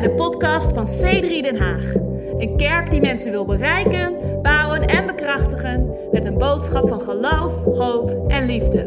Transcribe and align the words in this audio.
bij 0.00 0.08
de 0.08 0.14
podcast 0.14 0.72
van 0.72 0.86
C3 0.86 1.42
Den 1.42 1.56
Haag. 1.56 1.94
Een 2.38 2.56
kerk 2.56 2.90
die 2.90 3.00
mensen 3.00 3.30
wil 3.30 3.44
bereiken, 3.44 4.16
bouwen 4.42 4.86
en 4.86 5.06
bekrachtigen 5.06 5.90
met 6.12 6.26
een 6.26 6.38
boodschap 6.38 6.88
van 6.88 7.00
geloof, 7.00 7.64
hoop 7.64 8.30
en 8.30 8.46
liefde. 8.46 8.82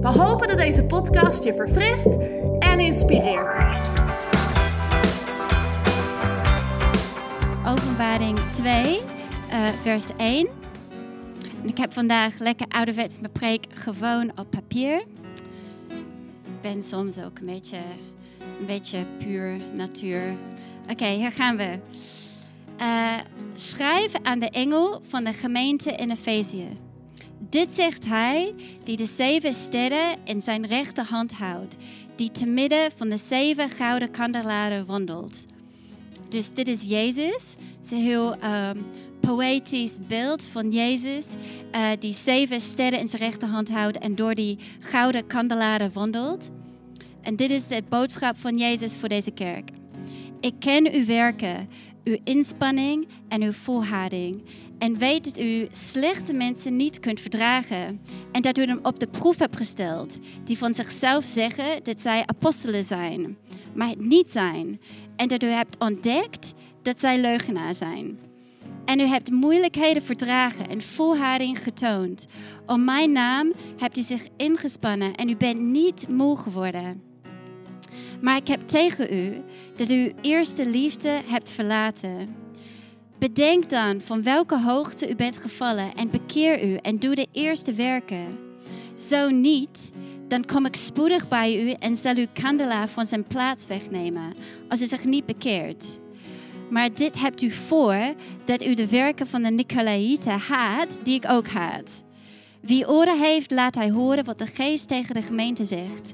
We 0.00 0.08
hopen 0.08 0.48
dat 0.48 0.56
deze 0.56 0.84
podcast 0.84 1.44
je 1.44 1.54
verfrist 1.54 2.06
en 2.58 2.80
inspireert. 2.80 3.56
Openbaring 7.68 8.38
2, 8.38 8.82
uh, 8.82 9.66
vers 9.82 10.10
1. 10.16 10.48
En 11.62 11.68
ik 11.68 11.78
heb 11.78 11.92
vandaag 11.92 12.38
lekker 12.38 12.66
ouderwets 12.68 13.20
mijn 13.20 13.32
preek 13.32 13.66
gewoon 13.74 14.30
op 14.36 14.50
papier. 14.50 15.04
Ik 16.44 16.60
ben 16.60 16.82
soms 16.82 17.18
ook 17.18 17.38
een 17.38 17.46
beetje, 17.46 17.78
een 18.58 18.66
beetje 18.66 19.04
puur 19.18 19.56
natuur. 19.74 20.34
Oké, 20.90 21.06
hier 21.06 21.32
gaan 21.32 21.56
we. 21.56 21.78
Uh, 22.80 23.14
schrijf 23.54 24.12
aan 24.22 24.38
de 24.38 24.50
engel 24.50 25.00
van 25.08 25.24
de 25.24 25.32
gemeente 25.32 25.90
in 25.92 26.10
Efezië. 26.10 26.68
Dit 27.38 27.72
zegt 27.72 28.06
hij 28.06 28.54
die 28.84 28.96
de 28.96 29.06
zeven 29.06 29.52
sterren 29.52 30.16
in 30.24 30.42
zijn 30.42 30.66
rechterhand 30.66 31.32
houdt, 31.32 31.76
die 32.14 32.30
te 32.30 32.46
midden 32.46 32.90
van 32.96 33.08
de 33.08 33.16
zeven 33.16 33.70
gouden 33.70 34.10
kandelaren 34.10 34.86
wandelt. 34.86 35.46
Dus 36.28 36.52
dit 36.52 36.68
is 36.68 36.84
Jezus. 36.84 37.54
Het 37.76 37.84
is 37.84 37.90
een 37.90 37.98
heel 37.98 38.36
um, 38.44 38.86
poëtisch 39.20 39.98
beeld 40.08 40.42
van 40.48 40.70
Jezus, 40.70 41.26
uh, 41.74 41.88
die 41.98 42.12
zeven 42.12 42.60
sterren 42.60 42.98
in 42.98 43.08
zijn 43.08 43.22
rechterhand 43.22 43.70
houdt 43.70 43.98
en 43.98 44.14
door 44.14 44.34
die 44.34 44.58
gouden 44.78 45.26
kandelaren 45.26 45.92
wandelt. 45.92 46.50
En 47.26 47.36
dit 47.36 47.50
is 47.50 47.66
de 47.66 47.82
boodschap 47.88 48.38
van 48.38 48.58
Jezus 48.58 48.96
voor 48.96 49.08
deze 49.08 49.30
kerk. 49.30 49.70
Ik 50.40 50.54
ken 50.58 50.92
uw 50.92 51.04
werken, 51.04 51.68
uw 52.04 52.16
inspanning 52.24 53.08
en 53.28 53.42
uw 53.42 53.52
volharding. 53.52 54.42
En 54.78 54.98
weet 54.98 55.24
dat 55.24 55.38
u 55.38 55.66
slechte 55.70 56.32
mensen 56.32 56.76
niet 56.76 57.00
kunt 57.00 57.20
verdragen. 57.20 58.00
En 58.32 58.42
dat 58.42 58.58
u 58.58 58.64
hem 58.64 58.78
op 58.82 59.00
de 59.00 59.06
proef 59.06 59.38
hebt 59.38 59.56
gesteld. 59.56 60.18
Die 60.44 60.58
van 60.58 60.74
zichzelf 60.74 61.24
zeggen 61.24 61.84
dat 61.84 62.00
zij 62.00 62.22
apostelen 62.26 62.84
zijn, 62.84 63.36
maar 63.74 63.88
het 63.88 64.00
niet 64.00 64.30
zijn. 64.30 64.80
En 65.16 65.28
dat 65.28 65.42
u 65.42 65.46
hebt 65.46 65.78
ontdekt 65.78 66.54
dat 66.82 67.00
zij 67.00 67.20
leugenaar 67.20 67.74
zijn. 67.74 68.18
En 68.84 69.00
u 69.00 69.04
hebt 69.04 69.30
moeilijkheden 69.30 70.02
verdragen 70.02 70.68
en 70.68 70.82
volharding 70.82 71.62
getoond. 71.62 72.26
Om 72.66 72.84
mijn 72.84 73.12
naam 73.12 73.52
hebt 73.76 73.98
u 73.98 74.02
zich 74.02 74.28
ingespannen 74.36 75.14
en 75.14 75.28
u 75.28 75.36
bent 75.36 75.60
niet 75.60 76.08
moe 76.08 76.36
geworden. 76.36 77.14
Maar 78.20 78.36
ik 78.36 78.48
heb 78.48 78.60
tegen 78.60 79.14
u 79.14 79.42
dat 79.76 79.90
u 79.90 80.12
eerste 80.20 80.68
liefde 80.68 81.20
hebt 81.26 81.50
verlaten. 81.50 82.34
Bedenk 83.18 83.68
dan 83.68 84.00
van 84.00 84.22
welke 84.22 84.60
hoogte 84.60 85.10
u 85.10 85.14
bent 85.14 85.36
gevallen 85.36 85.94
en 85.94 86.10
bekeer 86.10 86.64
u 86.64 86.74
en 86.74 86.98
doe 86.98 87.14
de 87.14 87.26
eerste 87.32 87.72
werken. 87.72 88.38
Zo 88.94 89.30
niet, 89.30 89.92
dan 90.28 90.44
kom 90.44 90.66
ik 90.66 90.76
spoedig 90.76 91.28
bij 91.28 91.62
u 91.62 91.70
en 91.70 91.96
zal 91.96 92.16
uw 92.16 92.26
kandelaar 92.32 92.88
van 92.88 93.06
zijn 93.06 93.24
plaats 93.24 93.66
wegnemen, 93.66 94.34
als 94.68 94.82
u 94.82 94.86
zich 94.86 95.04
niet 95.04 95.26
bekeert. 95.26 95.98
Maar 96.70 96.94
dit 96.94 97.20
hebt 97.20 97.42
u 97.42 97.50
voor, 97.50 98.14
dat 98.44 98.64
u 98.64 98.74
de 98.74 98.88
werken 98.88 99.26
van 99.26 99.42
de 99.42 99.50
Nicolaïten 99.50 100.38
haat, 100.38 100.98
die 101.02 101.14
ik 101.14 101.30
ook 101.30 101.48
haat. 101.48 102.04
Wie 102.60 102.88
oren 102.88 103.20
heeft, 103.20 103.50
laat 103.50 103.74
hij 103.74 103.90
horen 103.90 104.24
wat 104.24 104.38
de 104.38 104.46
geest 104.46 104.88
tegen 104.88 105.14
de 105.14 105.22
gemeente 105.22 105.64
zegt. 105.64 106.12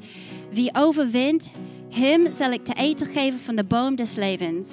Wie 0.53 0.70
overwint, 0.75 1.50
hem 1.91 2.34
zal 2.34 2.53
ik 2.53 2.64
te 2.64 2.75
eten 2.75 3.06
geven 3.06 3.39
van 3.39 3.57
de 3.57 3.64
boom 3.64 3.95
des 3.95 4.14
levens, 4.14 4.68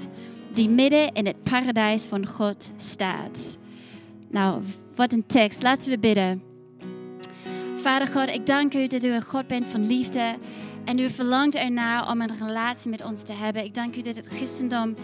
die 0.53 0.69
midden 0.69 1.11
in 1.11 1.25
het 1.25 1.43
paradijs 1.43 2.05
van 2.05 2.27
God 2.27 2.71
staat. 2.77 3.57
Nou, 4.29 4.61
wat 4.95 5.13
een 5.13 5.25
tekst. 5.25 5.61
Laten 5.61 5.89
we 5.89 5.99
bidden. 5.99 6.43
Vader 7.75 8.07
God, 8.07 8.29
ik 8.29 8.45
dank 8.45 8.73
u 8.73 8.87
dat 8.87 9.03
u 9.03 9.07
een 9.07 9.23
God 9.23 9.47
bent 9.47 9.65
van 9.65 9.87
liefde. 9.87 10.35
En 10.85 10.99
u 10.99 11.09
verlangt 11.09 11.55
ernaar 11.55 12.11
om 12.11 12.21
een 12.21 12.37
relatie 12.39 12.89
met 12.89 13.03
ons 13.03 13.23
te 13.23 13.33
hebben. 13.33 13.63
Ik 13.63 13.75
dank 13.75 13.95
u 13.95 14.01
dat 14.01 14.15
het 14.15 14.25
christendom 14.25 14.95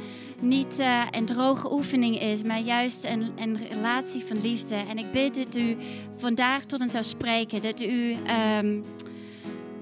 niet 0.41 0.79
uh, 0.79 1.01
een 1.11 1.25
droge 1.25 1.73
oefening 1.73 2.21
is, 2.21 2.43
maar 2.43 2.59
juist 2.59 3.03
een, 3.03 3.31
een, 3.35 3.57
relatie 3.71 4.23
van 4.25 4.41
liefde. 4.41 4.75
En 4.75 4.97
ik 4.97 5.11
bid 5.11 5.35
dat 5.35 5.55
u 5.55 5.77
vandaag 6.17 6.63
tot 6.65 6.81
ons 6.81 6.91
zou 6.91 7.03
spreken. 7.03 7.61
Dat 7.61 7.81
u. 7.81 8.15
Um, 8.61 8.83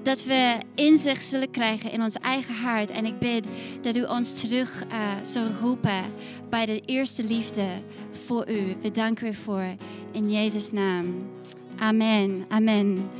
dat 0.04 0.24
we 0.24 0.58
inzicht 0.74 1.24
zullen 1.24 1.50
krijgen 1.50 1.90
in 1.90 2.02
ons 2.02 2.18
eigen 2.18 2.54
hart. 2.54 2.90
En 2.90 3.04
ik 3.06 3.18
bid 3.18 3.46
dat 3.80 3.96
u 3.96 4.04
ons 4.04 4.40
terug 4.40 4.84
uh, 5.36 5.60
roepen 5.60 6.02
bij 6.50 6.66
de 6.66 6.82
eerste 6.86 7.24
liefde 7.24 7.66
voor 8.26 8.50
u. 8.50 8.76
We 8.80 8.90
danken 8.90 9.26
u 9.26 9.34
voor 9.34 9.74
in 10.12 10.30
Jezus' 10.30 10.72
naam. 10.72 11.30
Amen. 11.78 12.44
Amen. 12.48 13.10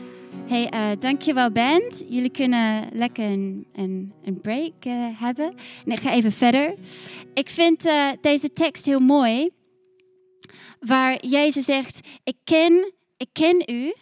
Hey, 0.46 0.72
uh, 0.74 1.00
dankjewel 1.00 1.50
band. 1.50 2.04
Jullie 2.08 2.30
kunnen 2.30 2.88
lekker 2.92 3.24
een, 3.24 3.66
een, 3.74 4.12
een 4.24 4.40
break 4.40 4.84
uh, 4.86 5.20
hebben. 5.20 5.54
En 5.84 5.92
ik 5.92 6.00
ga 6.00 6.12
even 6.12 6.32
verder. 6.32 6.74
Ik 7.34 7.48
vind 7.48 7.82
deze 8.20 8.52
tekst 8.52 8.86
heel 8.86 9.00
mooi. 9.00 9.50
Waar 10.80 11.26
Jezus 11.26 11.64
zegt, 11.64 12.08
ik 12.24 12.36
ken, 12.44 12.92
ik 13.16 13.28
ken 13.32 13.62
u. 13.70 13.92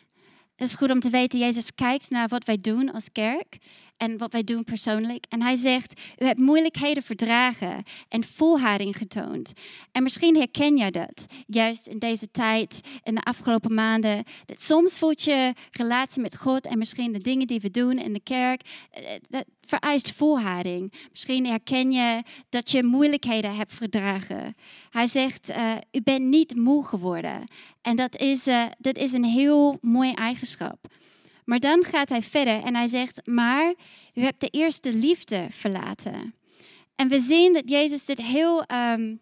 Het 0.63 0.71
is 0.71 0.77
goed 0.77 0.91
om 0.91 1.01
te 1.01 1.11
weten, 1.11 1.39
Jezus 1.39 1.75
kijkt 1.75 2.11
naar 2.11 2.29
wat 2.29 2.45
wij 2.45 2.61
doen 2.61 2.93
als 2.93 3.13
kerk 3.13 3.59
en 3.97 4.19
wat 4.19 4.33
wij 4.33 4.45
doen 4.45 4.65
persoonlijk. 4.65 5.25
En 5.29 5.43
hij 5.43 5.57
zegt, 5.57 6.01
u 6.19 6.25
hebt 6.25 6.39
moeilijkheden 6.39 7.03
verdragen 7.03 7.83
en 8.09 8.25
volharding 8.25 8.97
getoond. 8.97 9.53
En 9.93 10.03
misschien 10.03 10.37
herken 10.37 10.77
jij 10.77 10.91
dat, 10.91 11.27
juist 11.47 11.87
in 11.87 11.99
deze 11.99 12.31
tijd, 12.31 12.81
in 13.03 13.15
de 13.15 13.23
afgelopen 13.23 13.75
maanden. 13.75 14.25
Dat 14.45 14.61
soms 14.61 14.99
voelt 14.99 15.23
je 15.23 15.55
relatie 15.71 16.23
met 16.23 16.39
God 16.39 16.67
en 16.67 16.79
misschien 16.79 17.13
de 17.13 17.19
dingen 17.19 17.47
die 17.47 17.61
we 17.61 17.71
doen 17.71 17.99
in 17.99 18.13
de 18.13 18.23
kerk, 18.23 18.63
eh, 18.91 19.05
dat 19.29 19.45
vereist 19.61 20.13
volharding. 20.13 20.93
Misschien 21.11 21.47
herken 21.47 21.93
je 21.93 22.23
dat 22.49 22.71
je 22.71 22.85
moeilijkheden 22.85 23.57
hebt 23.57 23.75
verdragen. 23.75 24.55
Hij 24.91 25.07
zegt, 25.07 25.51
uh, 25.51 25.73
u 25.93 26.03
bent 26.03 26.25
niet 26.25 26.57
moe 26.57 26.85
geworden. 26.85 27.45
En 27.83 27.97
dat 27.97 28.17
is, 28.17 28.49
dat 28.79 28.97
is 28.97 29.13
een 29.13 29.25
heel 29.25 29.79
mooi 29.81 30.13
eigenschap. 30.13 30.87
Maar 31.45 31.61
dan 31.61 31.85
gaat 31.85 32.09
hij 32.09 32.23
verder 32.23 32.63
en 32.63 32.75
hij 32.75 32.87
zegt, 32.87 33.27
maar 33.27 33.75
u 34.15 34.21
hebt 34.21 34.41
de 34.41 34.49
eerste 34.49 34.93
liefde 34.93 35.47
verlaten. 35.51 36.35
En 36.95 37.09
we 37.09 37.19
zien 37.19 37.53
dat 37.53 37.63
Jezus 37.67 38.05
dit 38.05 38.23
heel, 38.23 38.65
um, 38.73 39.21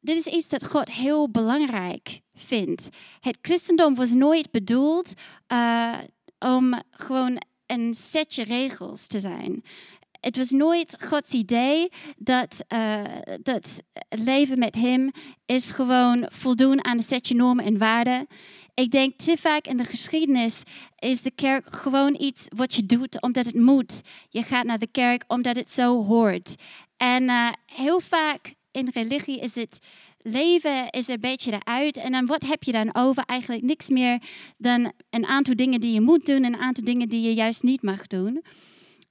dit 0.00 0.16
is 0.16 0.26
iets 0.26 0.48
dat 0.48 0.66
God 0.66 0.90
heel 0.90 1.30
belangrijk 1.30 2.20
vindt. 2.34 2.88
Het 3.20 3.38
christendom 3.42 3.94
was 3.94 4.12
nooit 4.12 4.50
bedoeld 4.50 5.12
uh, 5.52 5.98
om 6.38 6.80
gewoon 6.90 7.42
een 7.66 7.94
setje 7.94 8.44
regels 8.44 9.06
te 9.06 9.20
zijn. 9.20 9.62
Het 10.20 10.36
was 10.36 10.50
nooit 10.50 11.04
Gods 11.04 11.32
idee 11.32 11.88
dat, 12.16 12.56
uh, 12.72 13.02
dat 13.42 13.68
leven 14.08 14.58
met 14.58 14.74
Hem 14.74 15.10
is 15.46 15.70
gewoon 15.70 16.26
voldoen 16.32 16.84
aan 16.84 16.96
een 16.96 17.02
setje 17.02 17.34
normen 17.34 17.64
en 17.64 17.78
waarden. 17.78 18.26
Ik 18.80 18.90
denk 18.90 19.18
te 19.18 19.36
vaak 19.36 19.66
in 19.66 19.76
de 19.76 19.84
geschiedenis 19.84 20.62
is 20.98 21.22
de 21.22 21.30
kerk 21.34 21.72
gewoon 21.76 22.16
iets 22.20 22.46
wat 22.56 22.74
je 22.74 22.86
doet 22.86 23.22
omdat 23.22 23.46
het 23.46 23.54
moet. 23.54 24.00
Je 24.28 24.42
gaat 24.42 24.64
naar 24.64 24.78
de 24.78 24.88
kerk 24.90 25.24
omdat 25.26 25.56
het 25.56 25.70
zo 25.70 26.04
hoort. 26.04 26.54
En 26.96 27.22
uh, 27.22 27.48
heel 27.66 28.00
vaak 28.00 28.54
in 28.70 28.88
religie 28.92 29.40
is 29.40 29.54
het 29.54 29.78
leven 30.18 30.90
is 30.90 31.08
een 31.08 31.20
beetje 31.20 31.52
eruit. 31.52 31.96
En 31.96 32.12
dan 32.12 32.26
wat 32.26 32.42
heb 32.42 32.62
je 32.62 32.72
dan 32.72 32.94
over? 32.94 33.22
Eigenlijk 33.26 33.62
niks 33.62 33.88
meer 33.88 34.22
dan 34.58 34.92
een 35.10 35.26
aantal 35.26 35.56
dingen 35.56 35.80
die 35.80 35.92
je 35.92 36.00
moet 36.00 36.26
doen 36.26 36.44
en 36.44 36.52
een 36.52 36.60
aantal 36.60 36.84
dingen 36.84 37.08
die 37.08 37.22
je 37.22 37.34
juist 37.34 37.62
niet 37.62 37.82
mag 37.82 38.06
doen. 38.06 38.42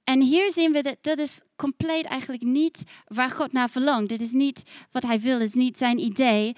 En 0.04 0.20
hier 0.20 0.52
zien 0.52 0.72
we 0.72 0.82
dat 0.82 0.96
dat 1.00 1.18
is 1.18 1.42
compleet 1.56 2.04
eigenlijk 2.04 2.42
niet 2.42 2.82
waar 3.06 3.30
God 3.30 3.52
naar 3.52 3.70
verlangt. 3.70 4.08
Dit 4.08 4.20
is 4.20 4.32
niet 4.32 4.62
wat 4.92 5.02
hij 5.02 5.20
wil, 5.20 5.38
dit 5.38 5.48
is 5.48 5.54
niet 5.54 5.78
zijn 5.78 5.98
idee 5.98 6.54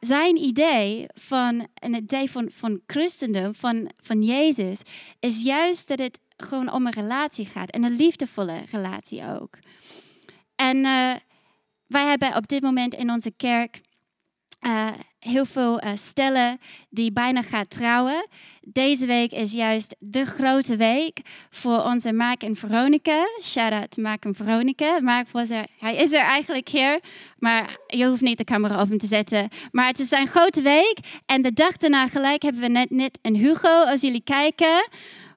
zijn 0.00 0.36
idee 0.36 1.06
van 1.14 1.68
een 1.74 1.94
idee 1.94 2.30
van, 2.30 2.48
van 2.52 2.80
christendom, 2.86 3.54
van, 3.54 3.90
van 4.02 4.22
Jezus, 4.22 4.80
is 5.20 5.42
juist 5.42 5.88
dat 5.88 5.98
het 5.98 6.20
gewoon 6.36 6.72
om 6.72 6.86
een 6.86 6.92
relatie 6.92 7.46
gaat. 7.46 7.70
En 7.70 7.84
een 7.84 7.96
liefdevolle 7.96 8.62
relatie 8.70 9.26
ook. 9.26 9.58
En 10.54 10.76
uh, 10.76 11.12
wij 11.86 12.06
hebben 12.06 12.36
op 12.36 12.48
dit 12.48 12.62
moment 12.62 12.94
in 12.94 13.10
onze 13.10 13.30
kerk 13.30 13.80
uh, 14.66 14.90
heel 15.24 15.44
veel 15.44 15.84
uh, 15.84 15.90
stellen 15.94 16.58
die 16.90 17.12
bijna 17.12 17.42
gaan 17.42 17.68
trouwen. 17.68 18.26
Deze 18.62 19.06
week 19.06 19.32
is 19.32 19.52
juist 19.52 19.96
de 19.98 20.24
grote 20.24 20.76
week 20.76 21.20
voor 21.50 21.82
onze 21.82 22.12
Mark 22.12 22.42
en 22.42 22.56
Veronica. 22.56 23.26
Shout 23.42 23.72
out 23.72 23.90
to 23.90 24.02
Mark 24.02 24.24
en 24.24 24.34
Veronica. 24.34 25.00
Mark 25.00 25.28
was 25.30 25.50
er, 25.50 25.66
hij 25.78 25.96
is 25.96 26.12
er 26.12 26.20
eigenlijk 26.20 26.68
hier, 26.68 27.00
maar 27.38 27.76
je 27.86 28.06
hoeft 28.06 28.20
niet 28.20 28.38
de 28.38 28.44
camera 28.44 28.80
op 28.80 28.88
hem 28.88 28.98
te 28.98 29.06
zetten. 29.06 29.48
Maar 29.72 29.86
het 29.86 29.98
is 29.98 30.08
zijn 30.08 30.26
grote 30.26 30.62
week 30.62 30.98
en 31.26 31.42
de 31.42 31.52
dag 31.52 31.76
daarna 31.76 32.08
gelijk 32.08 32.42
hebben 32.42 32.62
we 32.62 32.68
net, 32.68 32.90
net 32.90 33.18
een 33.22 33.36
Hugo, 33.36 33.84
als 33.84 34.00
jullie 34.00 34.24
kijken. 34.24 34.88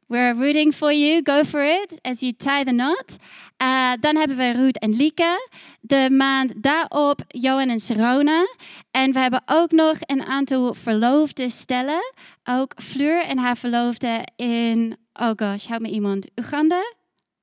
We're 0.09 0.33
rooting 0.36 0.74
for 0.74 0.94
you. 0.94 1.21
Go 1.21 1.44
for 1.44 1.62
it 1.63 2.00
as 2.01 2.21
you 2.21 2.31
tie 2.31 2.63
the 2.63 2.71
knot. 2.71 3.18
Uh, 3.62 3.92
dan 4.00 4.15
hebben 4.15 4.38
we 4.38 4.51
Ruud 4.51 4.75
en 4.75 4.95
Lieke. 4.95 5.50
De 5.81 6.09
maand 6.12 6.54
daarop 6.63 7.21
Johan 7.27 7.69
en 7.69 7.80
Serona. 7.80 8.48
En 8.92 9.13
we 9.13 9.19
hebben 9.19 9.42
ook 9.45 9.71
nog 9.71 9.95
een 10.00 10.24
aantal 10.24 10.74
verloofde 10.74 11.50
stellen. 11.50 12.13
Ook 12.44 12.74
Fleur 12.81 13.21
en 13.24 13.38
haar 13.38 13.57
verloofde 13.57 14.27
in, 14.36 14.98
oh 15.13 15.31
gosh, 15.36 15.68
help 15.68 15.81
me 15.81 15.89
iemand. 15.89 16.27
Uganda? 16.36 16.94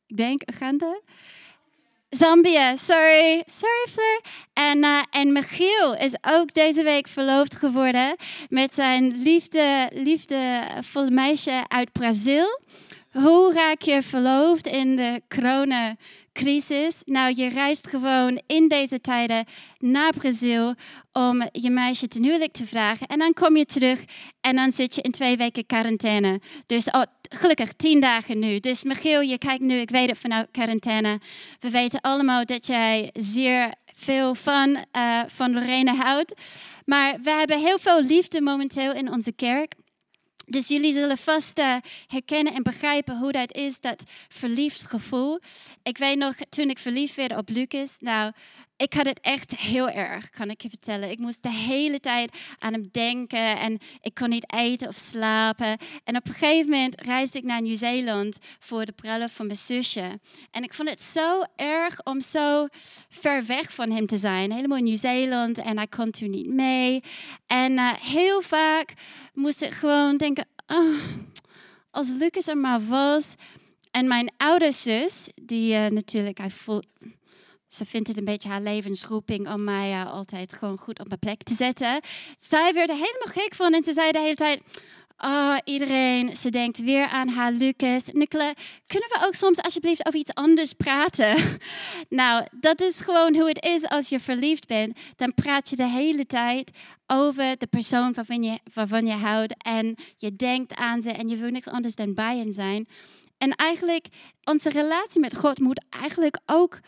Ik 0.06 0.17
denk 0.17 0.43
Uganda. 0.52 1.00
Zambia, 2.14 2.76
sorry. 2.76 3.43
Sorry, 3.46 3.87
Fleur. 3.90 4.20
En, 4.52 4.84
uh, 4.84 5.02
en 5.11 5.32
Michiel 5.32 5.96
is 5.96 6.14
ook 6.20 6.52
deze 6.52 6.82
week 6.82 7.08
verloofd 7.08 7.56
geworden 7.56 8.16
met 8.49 8.75
zijn 8.75 9.22
liefde, 9.22 9.90
liefdevolle 9.93 11.11
meisje 11.11 11.64
uit 11.69 11.93
Brazil. 11.93 12.61
Hoe 13.14 13.52
raak 13.52 13.82
je 13.82 14.02
verloofd 14.02 14.66
in 14.66 14.96
de 14.96 15.22
coronacrisis? 15.28 17.02
Nou, 17.05 17.34
je 17.37 17.49
reist 17.49 17.87
gewoon 17.87 18.43
in 18.46 18.69
deze 18.69 19.00
tijden 19.00 19.44
naar 19.78 20.12
Brazil 20.12 20.75
om 21.12 21.49
je 21.52 21.70
meisje 21.70 22.08
ten 22.08 22.25
huwelijk 22.25 22.52
te 22.52 22.66
vragen. 22.66 23.06
En 23.06 23.19
dan 23.19 23.32
kom 23.32 23.56
je 23.56 23.64
terug 23.64 24.05
en 24.40 24.56
dan 24.56 24.72
zit 24.72 24.94
je 24.94 25.02
in 25.02 25.11
twee 25.11 25.37
weken 25.37 25.66
quarantaine. 25.66 26.40
Dus 26.66 26.90
oh, 26.90 27.02
gelukkig 27.28 27.72
tien 27.72 28.00
dagen 28.00 28.38
nu. 28.38 28.61
Dus 28.61 28.84
Michiel, 28.84 29.20
je 29.20 29.38
kijkt 29.38 29.62
nu, 29.62 29.75
ik 29.75 29.90
weet 29.90 30.08
het 30.08 30.19
vanuit 30.19 30.49
quarantaine. 30.50 31.20
We 31.58 31.70
weten 31.70 32.00
allemaal 32.00 32.44
dat 32.44 32.67
jij 32.67 33.10
zeer 33.12 33.75
veel 33.94 34.34
van, 34.34 34.84
uh, 34.96 35.20
van 35.26 35.52
Lorena 35.52 35.94
houdt. 35.94 36.34
Maar 36.84 37.17
we 37.22 37.31
hebben 37.31 37.58
heel 37.58 37.78
veel 37.78 38.02
liefde 38.02 38.40
momenteel 38.40 38.93
in 38.93 39.12
onze 39.12 39.32
kerk. 39.32 39.75
Dus 40.46 40.69
jullie 40.69 40.93
zullen 40.93 41.19
vast 41.19 41.58
uh, 41.58 41.76
herkennen 42.06 42.55
en 42.55 42.62
begrijpen 42.62 43.19
hoe 43.19 43.32
dat 43.32 43.52
is, 43.52 43.81
dat 43.81 44.05
verliefd 44.29 44.87
gevoel. 44.87 45.41
Ik 45.82 45.99
weet 45.99 46.19
nog, 46.19 46.35
toen 46.49 46.70
ik 46.70 46.79
verliefd 46.79 47.14
werd 47.14 47.37
op 47.37 47.49
Lucas, 47.49 47.96
nou, 47.99 48.32
ik 48.76 48.92
had 48.92 49.06
het 49.06 49.20
echt 49.20 49.56
heel 49.56 49.88
erg, 49.88 50.30
kan 50.30 50.50
ik 50.50 50.60
je 50.60 50.68
vertellen. 50.68 51.10
Ik 51.10 51.18
moest 51.18 51.42
de 51.42 51.52
hele 51.52 52.00
tijd 52.00 52.36
aan 52.58 52.72
hem 52.72 52.88
denken 52.92 53.58
en 53.58 53.78
ik 54.00 54.14
kon 54.14 54.28
niet 54.28 54.52
eten 54.52 54.88
of 54.88 54.96
slapen. 54.96 55.76
En 56.04 56.16
op 56.16 56.26
een 56.26 56.32
gegeven 56.32 56.70
moment 56.70 57.00
reisde 57.00 57.38
ik 57.38 57.44
naar 57.44 57.62
Nieuw-Zeeland 57.62 58.38
voor 58.58 58.84
de 58.84 58.92
bruiloft 58.92 59.34
van 59.34 59.46
mijn 59.46 59.58
zusje. 59.58 60.20
En 60.50 60.62
ik 60.62 60.74
vond 60.74 60.88
het 60.88 61.02
zo 61.02 61.42
erg 61.56 62.02
om 62.04 62.20
zo 62.20 62.66
ver 63.08 63.46
weg 63.46 63.74
van 63.74 63.90
hem 63.90 64.06
te 64.06 64.16
zijn. 64.16 64.52
Helemaal 64.52 64.78
in 64.78 64.84
Nieuw-Zeeland 64.84 65.58
en 65.58 65.76
hij 65.76 65.86
kon 65.86 66.10
toen 66.10 66.30
niet 66.30 66.52
mee. 66.52 67.02
En 67.46 67.72
uh, 67.72 67.92
heel 67.92 68.42
vaak 68.42 68.92
moest 69.34 69.62
ik 69.62 69.72
gewoon 69.72 70.16
denken, 70.16 70.46
oh, 70.66 71.00
als 71.90 72.12
Lucas 72.18 72.46
er 72.46 72.58
maar 72.58 72.86
was. 72.86 73.34
En 73.90 74.08
mijn 74.08 74.32
oude 74.36 74.72
zus, 74.72 75.28
die 75.34 75.74
uh, 75.74 75.86
natuurlijk, 75.86 76.38
hij 76.38 76.50
voelt 76.50 76.86
ze 77.74 77.84
vindt 77.84 78.08
het 78.08 78.16
een 78.16 78.24
beetje 78.24 78.48
haar 78.48 78.60
levensroeping 78.60 79.52
om 79.52 79.64
mij 79.64 79.90
uh, 79.90 80.12
altijd 80.12 80.52
gewoon 80.52 80.78
goed 80.78 81.00
op 81.00 81.08
mijn 81.08 81.18
plek 81.18 81.42
te 81.42 81.54
zetten. 81.54 82.00
Zij 82.38 82.72
werd 82.72 82.88
er 82.88 82.94
helemaal 82.94 83.42
gek 83.42 83.54
van 83.54 83.74
en 83.74 83.84
ze 83.84 83.92
zei 83.92 84.12
de 84.12 84.18
hele 84.18 84.34
tijd... 84.34 84.60
Oh, 85.18 85.56
iedereen, 85.64 86.36
ze 86.36 86.50
denkt 86.50 86.78
weer 86.78 87.06
aan 87.06 87.28
haar 87.28 87.52
Lucas. 87.52 88.04
Nicola, 88.12 88.52
kunnen 88.86 89.08
we 89.08 89.26
ook 89.26 89.34
soms 89.34 89.62
alsjeblieft 89.62 90.06
over 90.06 90.18
iets 90.18 90.34
anders 90.34 90.72
praten? 90.72 91.36
nou, 92.08 92.46
dat 92.60 92.80
is 92.80 93.00
gewoon 93.00 93.34
hoe 93.34 93.48
het 93.48 93.64
is 93.64 93.88
als 93.88 94.08
je 94.08 94.20
verliefd 94.20 94.66
bent. 94.66 94.98
Dan 95.16 95.34
praat 95.34 95.70
je 95.70 95.76
de 95.76 95.88
hele 95.88 96.26
tijd 96.26 96.70
over 97.06 97.58
de 97.58 97.66
persoon 97.66 98.14
waarvan 98.14 98.42
je, 98.42 98.58
je 99.04 99.12
houdt. 99.12 99.54
En 99.64 99.96
je 100.16 100.36
denkt 100.36 100.76
aan 100.76 101.02
ze 101.02 101.10
en 101.10 101.28
je 101.28 101.36
wil 101.36 101.50
niks 101.50 101.68
anders 101.68 101.94
dan 101.94 102.14
bij 102.14 102.36
hen 102.36 102.52
zijn. 102.52 102.88
En 103.38 103.50
eigenlijk, 103.54 104.06
onze 104.44 104.68
relatie 104.68 105.20
met 105.20 105.36
God 105.36 105.58
moet 105.58 105.84
eigenlijk 105.90 106.38
ook 106.46 106.80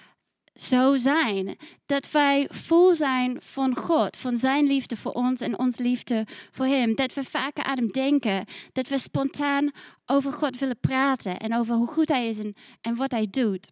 zo 0.56 0.97
zijn. 0.97 1.56
Dat 1.87 2.11
wij 2.11 2.47
vol 2.50 2.94
zijn 2.94 3.37
van 3.41 3.76
God, 3.76 4.17
van 4.17 4.38
Zijn 4.38 4.67
liefde 4.67 4.97
voor 4.97 5.12
ons 5.12 5.41
en 5.41 5.58
ons 5.58 5.79
liefde 5.79 6.26
voor 6.50 6.67
Hem. 6.67 6.94
Dat 6.94 7.14
we 7.14 7.25
vaker 7.25 7.64
aan 7.64 7.76
Hem 7.76 7.93
denken. 7.93 8.44
Dat 8.73 8.88
we 8.88 8.99
spontaan 8.99 9.70
over 10.06 10.32
God 10.32 10.58
willen 10.58 10.81
praten 10.81 11.37
en 11.37 11.55
over 11.55 11.75
hoe 11.75 11.87
goed 11.87 12.08
Hij 12.08 12.29
is 12.29 12.38
en, 12.81 12.94
wat 12.94 13.11
Hij 13.11 13.26
doet. 13.31 13.69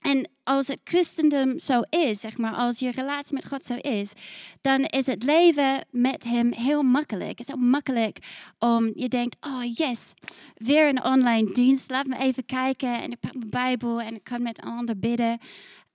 En 0.00 0.30
als 0.44 0.66
het 0.66 0.80
christendom 0.84 1.58
zo 1.58 1.80
is, 1.90 2.20
zeg 2.20 2.38
maar, 2.38 2.52
als 2.52 2.78
je 2.78 2.90
relatie 2.90 3.34
met 3.34 3.48
God 3.48 3.64
zo 3.64 3.74
is, 3.74 4.12
dan 4.60 4.80
is 4.84 5.06
het 5.06 5.22
leven 5.24 5.86
met 5.90 6.24
Hem 6.24 6.52
heel 6.52 6.82
makkelijk. 6.82 7.38
Het 7.38 7.48
is 7.48 7.54
ook 7.54 7.60
makkelijk 7.60 8.18
om 8.58 8.90
je 8.94 9.08
denkt, 9.08 9.36
oh 9.40 9.62
yes, 9.74 10.12
weer 10.54 10.88
een 10.88 11.04
online 11.04 11.52
dienst. 11.52 11.90
Laat 11.90 12.06
me 12.06 12.18
even 12.18 12.46
kijken 12.46 13.02
en 13.02 13.10
ik 13.10 13.20
pak 13.20 13.34
mijn 13.34 13.50
Bijbel 13.50 14.00
en 14.00 14.14
ik 14.14 14.24
kan 14.24 14.42
met 14.42 14.62
een 14.62 14.70
ander 14.70 14.98
bidden. 14.98 15.38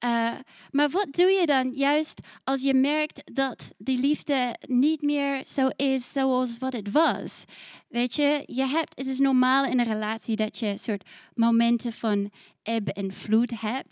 Uh, 0.06 0.32
maar 0.72 0.90
wat 0.90 1.08
doe 1.12 1.30
je 1.30 1.46
dan 1.46 1.72
juist 1.74 2.22
als 2.44 2.62
je 2.62 2.74
merkt 2.74 3.22
dat 3.34 3.74
die 3.78 4.00
liefde 4.00 4.56
niet 4.68 5.02
meer 5.02 5.42
zo 5.46 5.68
is 5.76 6.12
zoals 6.12 6.58
wat 6.58 6.74
het 6.74 6.92
was? 6.92 7.44
Weet 7.88 8.16
je, 8.16 8.44
je 8.46 8.66
hebt, 8.66 8.98
het 8.98 9.08
is 9.08 9.20
normaal 9.20 9.66
in 9.66 9.80
een 9.80 9.86
relatie 9.86 10.36
dat 10.36 10.58
je 10.58 10.78
soort 10.78 11.10
momenten 11.34 11.94
van 11.94 12.32
eb 12.64 12.88
en 12.88 13.14
vloed 13.14 13.60
hebt. 13.60 13.88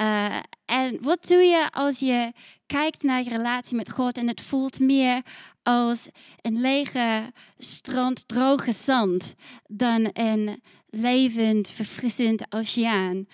Uh, 0.00 0.36
en 0.64 0.98
wat 1.00 1.26
doe 1.28 1.42
je 1.42 1.68
als 1.70 1.98
je 1.98 2.32
kijkt 2.66 3.02
naar 3.02 3.22
je 3.22 3.30
relatie 3.30 3.76
met 3.76 3.90
God 3.90 4.18
en 4.18 4.28
het 4.28 4.40
voelt 4.40 4.80
meer 4.80 5.22
als 5.62 6.08
een 6.40 6.60
lege 6.60 7.32
strand 7.58 8.28
droge 8.28 8.72
zand 8.72 9.34
dan 9.66 10.10
een 10.12 10.62
levend, 10.90 11.68
verfrissend 11.68 12.54
oceaan? 12.54 13.26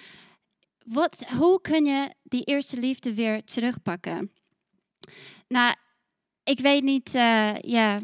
Wat, 0.85 1.25
hoe 1.39 1.61
kun 1.61 1.85
je 1.85 2.15
die 2.23 2.45
eerste 2.45 2.79
liefde 2.79 3.15
weer 3.15 3.45
terugpakken? 3.45 4.31
Nou, 5.49 5.75
ik 6.45 6.59
weet 6.59 6.83
niet 6.83 7.15
uh, 7.15 7.55
ja, 7.55 8.01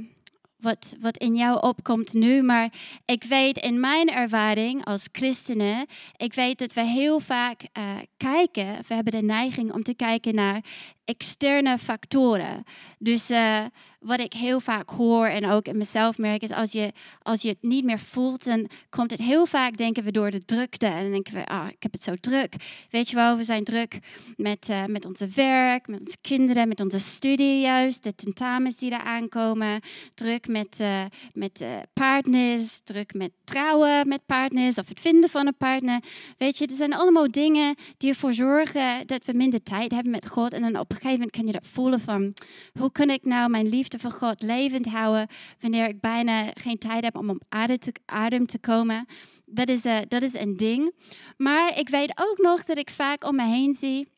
wat, 0.56 0.96
wat 1.00 1.16
in 1.16 1.36
jou 1.36 1.60
opkomt 1.62 2.12
nu, 2.12 2.42
maar 2.42 2.72
ik 3.04 3.24
weet 3.24 3.58
in 3.58 3.80
mijn 3.80 4.08
ervaring 4.08 4.84
als 4.84 5.08
christenen, 5.12 5.86
ik 6.16 6.34
weet 6.34 6.58
dat 6.58 6.72
we 6.72 6.82
heel 6.82 7.20
vaak 7.20 7.62
uh, 7.78 7.96
kijken, 8.16 8.66
we 8.88 8.94
hebben 8.94 9.12
de 9.12 9.22
neiging 9.22 9.72
om 9.72 9.82
te 9.82 9.94
kijken 9.94 10.34
naar 10.34 10.64
externe 11.04 11.78
factoren. 11.78 12.64
Dus 12.98 13.30
uh, 13.30 13.64
wat 13.98 14.20
ik 14.20 14.32
heel 14.32 14.60
vaak 14.60 14.90
hoor 14.90 15.26
en 15.26 15.50
ook 15.50 15.66
in 15.66 15.76
mezelf 15.76 16.18
merk, 16.18 16.42
is 16.42 16.50
als 16.50 16.72
je, 16.72 16.92
als 17.22 17.42
je 17.42 17.48
het 17.48 17.62
niet 17.62 17.84
meer 17.84 17.98
voelt, 17.98 18.44
dan 18.44 18.68
komt 18.90 19.10
het 19.10 19.20
heel 19.20 19.46
vaak, 19.46 19.76
denken 19.76 20.04
we, 20.04 20.10
door 20.10 20.30
de 20.30 20.44
drukte. 20.44 20.86
En 20.86 21.02
dan 21.02 21.10
denken 21.10 21.34
we, 21.34 21.46
ah, 21.46 21.68
ik 21.68 21.82
heb 21.82 21.92
het 21.92 22.02
zo 22.02 22.14
druk. 22.20 22.54
Weet 22.90 23.08
je 23.08 23.16
wel, 23.16 23.36
we 23.36 23.44
zijn 23.44 23.64
druk 23.64 23.98
met, 24.36 24.68
uh, 24.70 24.84
met 24.84 25.04
onze 25.04 25.28
werk, 25.34 25.88
met 25.88 26.00
onze 26.00 26.16
kinderen, 26.20 26.68
met 26.68 26.80
onze 26.80 26.98
studie 26.98 27.60
juist, 27.60 28.02
de 28.02 28.14
tentamens 28.14 28.76
die 28.78 28.90
er 28.90 29.02
aankomen. 29.02 29.80
Druk 30.14 30.48
met, 30.48 30.80
uh, 30.80 31.04
met 31.32 31.60
uh, 31.62 31.68
partners, 31.92 32.80
druk 32.84 33.14
met 33.14 33.30
trouwen 33.44 34.08
met 34.08 34.26
partners 34.26 34.78
of 34.78 34.88
het 34.88 35.00
vinden 35.00 35.30
van 35.30 35.46
een 35.46 35.56
partner. 35.56 36.02
Weet 36.36 36.58
je, 36.58 36.66
er 36.66 36.76
zijn 36.76 36.94
allemaal 36.94 37.30
dingen 37.30 37.74
die 37.96 38.10
ervoor 38.10 38.32
zorgen 38.32 39.06
dat 39.06 39.24
we 39.24 39.32
minder 39.32 39.62
tijd 39.62 39.92
hebben 39.92 40.12
met 40.12 40.28
God. 40.28 40.52
En 40.52 40.62
dan 40.62 40.78
op 40.78 40.90
een 40.90 40.96
gegeven 40.96 41.10
moment 41.10 41.30
kan 41.30 41.46
je 41.46 41.52
dat 41.52 41.66
voelen 41.66 42.00
van, 42.00 42.34
hoe 42.78 42.92
kan 42.92 43.10
ik 43.10 43.24
nou 43.24 43.50
mijn 43.50 43.68
liefde 43.68 43.87
liefde 43.92 44.08
van 44.08 44.28
God 44.28 44.42
levend 44.42 44.86
houden 44.86 45.26
wanneer 45.60 45.88
ik 45.88 46.00
bijna 46.00 46.50
geen 46.54 46.78
tijd 46.78 47.04
heb 47.04 47.16
om 47.16 47.30
op 47.30 47.42
adem 47.48 47.78
te, 47.78 47.92
adem 48.04 48.46
te 48.46 48.58
komen. 48.58 49.06
Dat 49.44 49.68
is, 49.68 49.84
uh, 49.84 49.96
dat 50.08 50.22
is 50.22 50.34
een 50.34 50.56
ding. 50.56 50.94
Maar 51.36 51.78
ik 51.78 51.88
weet 51.88 52.12
ook 52.14 52.38
nog 52.38 52.64
dat 52.64 52.78
ik 52.78 52.90
vaak 52.90 53.24
om 53.24 53.36
me 53.36 53.44
heen 53.44 53.74
zie 53.74 54.08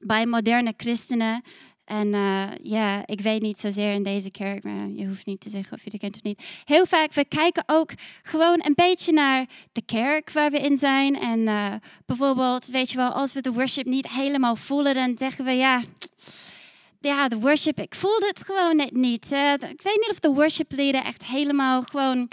bij 0.00 0.26
moderne 0.26 0.74
christenen. 0.76 1.42
En 1.84 2.12
uh, 2.12 2.44
ja, 2.62 3.02
ik 3.06 3.20
weet 3.20 3.42
niet 3.42 3.58
zozeer 3.58 3.92
in 3.92 4.02
deze 4.02 4.30
kerk, 4.30 4.64
maar 4.64 4.88
je 4.88 5.06
hoeft 5.06 5.26
niet 5.26 5.40
te 5.40 5.50
zeggen 5.50 5.76
of 5.76 5.84
je 5.84 5.90
het 5.90 6.00
kent 6.00 6.14
of 6.14 6.22
niet. 6.22 6.44
Heel 6.64 6.86
vaak, 6.86 7.12
we 7.12 7.24
kijken 7.24 7.62
ook 7.66 7.90
gewoon 8.22 8.60
een 8.64 8.74
beetje 8.74 9.12
naar 9.12 9.46
de 9.72 9.82
kerk 9.82 10.30
waar 10.30 10.50
we 10.50 10.58
in 10.58 10.76
zijn. 10.76 11.20
En 11.20 11.40
uh, 11.40 11.74
bijvoorbeeld, 12.06 12.66
weet 12.66 12.90
je 12.90 12.96
wel, 12.96 13.10
als 13.10 13.32
we 13.32 13.40
de 13.40 13.52
worship 13.52 13.86
niet 13.86 14.08
helemaal 14.08 14.56
voelen, 14.56 14.94
dan 14.94 15.18
zeggen 15.18 15.44
we 15.44 15.52
ja 15.52 15.82
ja, 17.04 17.28
de 17.28 17.38
worship, 17.38 17.80
ik 17.80 17.94
voelde 17.94 18.26
het 18.26 18.44
gewoon 18.44 18.76
net 18.76 18.92
niet. 18.92 19.26
Uh, 19.32 19.52
ik 19.52 19.82
weet 19.82 19.98
niet 20.00 20.10
of 20.10 20.20
de 20.20 20.28
worship 20.28 20.72
leader 20.72 21.02
echt 21.04 21.26
helemaal 21.26 21.82
gewoon 21.82 22.28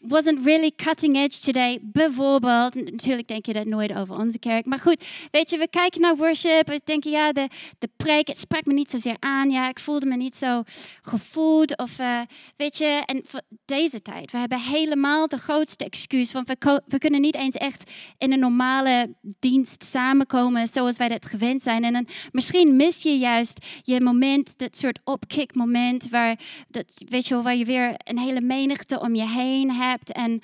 wasn't 0.00 0.44
really 0.44 0.72
cutting 0.76 1.16
edge 1.16 1.40
today. 1.40 1.78
Bijvoorbeeld, 1.82 2.74
natuurlijk 2.74 3.28
denk 3.28 3.46
je 3.46 3.52
dat 3.52 3.66
nooit 3.66 3.94
over 3.94 4.18
onze 4.18 4.38
kerk. 4.38 4.66
Maar 4.66 4.78
goed, 4.78 5.04
weet 5.30 5.50
je, 5.50 5.58
we 5.58 5.68
kijken 5.68 6.00
naar 6.00 6.16
worship. 6.16 6.68
We 6.68 6.80
denken, 6.84 7.10
ja, 7.10 7.32
de, 7.32 7.48
de 7.78 7.88
preek, 7.96 8.28
het 8.28 8.38
sprak 8.38 8.64
me 8.64 8.72
niet 8.72 8.90
zozeer 8.90 9.16
aan. 9.18 9.50
Ja, 9.50 9.68
ik 9.68 9.78
voelde 9.78 10.06
me 10.06 10.16
niet 10.16 10.36
zo 10.36 10.62
gevoeld. 11.02 11.78
Of 11.78 11.98
uh, 11.98 12.20
weet 12.56 12.76
je, 12.76 13.02
en 13.06 13.22
voor 13.24 13.40
deze 13.64 14.02
tijd, 14.02 14.30
we 14.30 14.38
hebben 14.38 14.60
helemaal 14.60 15.28
de 15.28 15.38
grootste 15.38 15.84
excuus. 15.84 16.32
Want 16.32 16.48
we, 16.86 16.98
kunnen 16.98 17.20
niet 17.20 17.34
eens 17.34 17.56
echt 17.56 17.90
in 18.18 18.32
een 18.32 18.38
normale 18.38 19.14
dienst 19.38 19.84
samenkomen 19.84 20.68
zoals 20.68 20.96
wij 20.96 21.08
dat 21.08 21.26
gewend 21.26 21.62
zijn. 21.62 21.84
En 21.84 22.06
misschien 22.32 22.76
mis 22.76 23.02
je 23.02 23.18
juist 23.18 23.66
je 23.82 24.00
moment, 24.00 24.58
dat 24.58 24.76
soort 24.76 25.00
opkickmoment, 25.04 26.08
waar, 26.08 26.38
dat, 26.68 27.02
weet 27.08 27.26
je 27.26 27.34
wel, 27.34 27.42
waar 27.42 27.56
je 27.56 27.64
weer 27.64 27.94
een 27.96 28.18
hele 28.18 28.40
menigte 28.40 29.00
om 29.00 29.14
je 29.14 29.28
heen 29.28 29.70
hebt. 29.70 29.86
En 30.12 30.40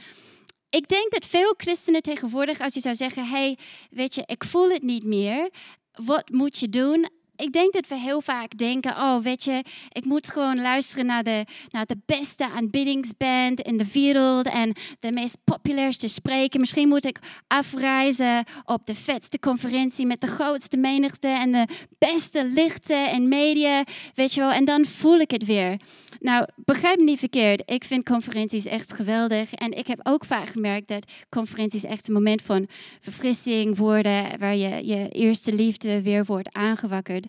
ik 0.71 0.89
denk 0.89 1.11
dat 1.11 1.27
veel 1.27 1.55
christenen 1.57 2.03
tegenwoordig, 2.03 2.61
als 2.61 2.75
je 2.75 2.81
zou 2.81 2.95
zeggen: 2.95 3.29
hey, 3.29 3.59
weet 3.91 4.15
je, 4.15 4.23
ik 4.27 4.45
voel 4.45 4.71
het 4.71 4.83
niet 4.83 5.05
meer. 5.05 5.51
Wat 5.93 6.31
moet 6.31 6.59
je 6.59 6.69
doen? 6.69 7.09
Ik 7.37 7.53
denk 7.53 7.73
dat 7.73 7.89
we 7.89 7.95
heel 7.95 8.21
vaak 8.21 8.57
denken, 8.57 8.91
oh 8.91 9.23
weet 9.23 9.45
je, 9.45 9.65
ik 9.93 10.05
moet 10.05 10.31
gewoon 10.31 10.61
luisteren 10.61 11.07
naar 11.07 11.23
de, 11.23 11.45
de 11.71 11.99
beste 12.07 12.51
aanbiddingsband 12.51 13.61
in 13.61 13.77
de 13.77 13.87
wereld 13.93 14.47
en 14.47 14.73
de 15.01 15.13
meest 15.13 15.37
populairste 15.45 16.09
spreken. 16.09 16.61
Misschien 16.61 16.89
moet 16.89 17.07
ik 17.07 17.19
afreizen 17.47 18.45
op 18.65 18.87
de 18.87 18.95
vetste 18.95 19.39
conferentie 19.39 20.07
met 20.07 20.21
de 20.21 20.27
grootste 20.27 20.77
menigte 20.77 21.29
en 21.29 21.53
de 21.53 21.67
beste 21.99 22.47
lichten 22.47 23.11
en 23.11 23.29
media, 23.29 23.85
weet 24.15 24.35
je 24.35 24.41
wel. 24.41 24.53
En 24.53 24.65
dan 24.65 24.85
voel 24.85 25.19
ik 25.19 25.31
het 25.31 25.45
weer. 25.45 25.77
Nou, 26.21 26.47
begrijp 26.57 26.97
me 26.97 27.05
niet 27.05 27.19
verkeerd. 27.19 27.63
Ik 27.67 27.85
vind 27.85 28.05
conferenties 28.05 28.65
echt 28.65 28.93
geweldig. 28.93 29.53
En 29.55 29.73
ik 29.73 29.87
heb 29.87 30.01
ook 30.03 30.25
vaak 30.25 30.49
gemerkt 30.49 30.89
dat 30.89 31.05
conferenties 31.29 31.85
echt 31.85 32.09
een 32.09 32.15
moment 32.15 32.43
van 32.43 32.69
verfrissing 33.01 33.77
worden, 33.77 34.39
waar 34.39 34.57
je 34.57 34.87
je 34.87 35.09
eerste 35.09 35.55
liefde 35.55 36.03
weer 36.03 36.25
wordt 36.25 36.55
aangewakkerd. 36.55 37.24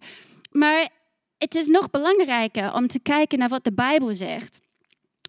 Maar 0.52 0.90
het 1.38 1.56
is 1.56 1.68
nog 1.68 1.90
belangrijker 1.90 2.74
om 2.74 2.88
te 2.88 3.00
kijken 3.00 3.40
naar 3.40 3.50
wat 3.50 3.64
de 3.64 3.74
Bijbel 3.74 4.14
zegt. 4.14 4.60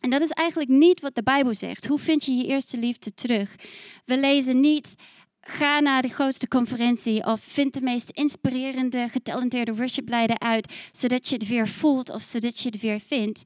En 0.00 0.10
dat 0.10 0.20
is 0.20 0.30
eigenlijk 0.30 0.70
niet 0.70 1.00
wat 1.00 1.14
de 1.14 1.22
Bijbel 1.22 1.54
zegt. 1.54 1.86
Hoe 1.86 1.98
vind 1.98 2.24
je 2.24 2.32
je 2.32 2.46
eerste 2.46 2.78
liefde 2.78 3.14
terug? 3.14 3.54
We 4.04 4.18
lezen 4.18 4.60
niet 4.60 4.94
ga 5.48 5.80
naar 5.80 6.02
de 6.02 6.08
grootste 6.08 6.48
conferentie 6.48 7.24
of 7.24 7.40
vind 7.40 7.72
de 7.72 7.80
meest 7.80 8.10
inspirerende, 8.10 9.08
getalenteerde 9.08 9.74
worshipleider 9.74 10.38
uit, 10.38 10.74
zodat 10.92 11.28
je 11.28 11.34
het 11.34 11.48
weer 11.48 11.68
voelt 11.68 12.10
of 12.10 12.22
zodat 12.22 12.58
je 12.58 12.68
het 12.68 12.80
weer 12.80 13.00
vindt. 13.00 13.42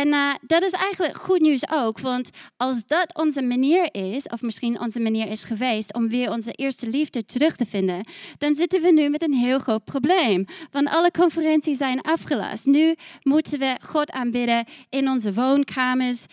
En 0.00 0.08
uh, 0.08 0.34
dat 0.40 0.62
is 0.62 0.72
eigenlijk 0.72 1.16
goed 1.16 1.40
nieuws 1.40 1.70
ook, 1.70 1.98
want 1.98 2.30
als 2.56 2.86
dat 2.86 3.14
onze 3.14 3.42
manier 3.42 3.88
is, 3.94 4.26
of 4.26 4.42
misschien 4.42 4.80
onze 4.80 5.00
manier 5.00 5.30
is 5.30 5.44
geweest 5.44 5.94
om 5.94 6.08
weer 6.08 6.30
onze 6.30 6.52
eerste 6.52 6.88
liefde 6.88 7.24
terug 7.24 7.56
te 7.56 7.66
vinden, 7.66 8.06
dan 8.38 8.54
zitten 8.54 8.82
we 8.82 8.92
nu 8.92 9.08
met 9.08 9.22
een 9.22 9.32
heel 9.32 9.58
groot 9.58 9.84
probleem. 9.84 10.44
Want 10.70 10.88
alle 10.88 11.10
conferenties 11.10 11.78
zijn 11.78 12.00
afgelast. 12.00 12.66
Nu 12.66 12.94
moeten 13.22 13.58
we 13.58 13.76
God 13.80 14.10
aanbidden 14.10 14.64
in 14.88 15.08
onze 15.08 15.32
woonkamers, 15.32 16.24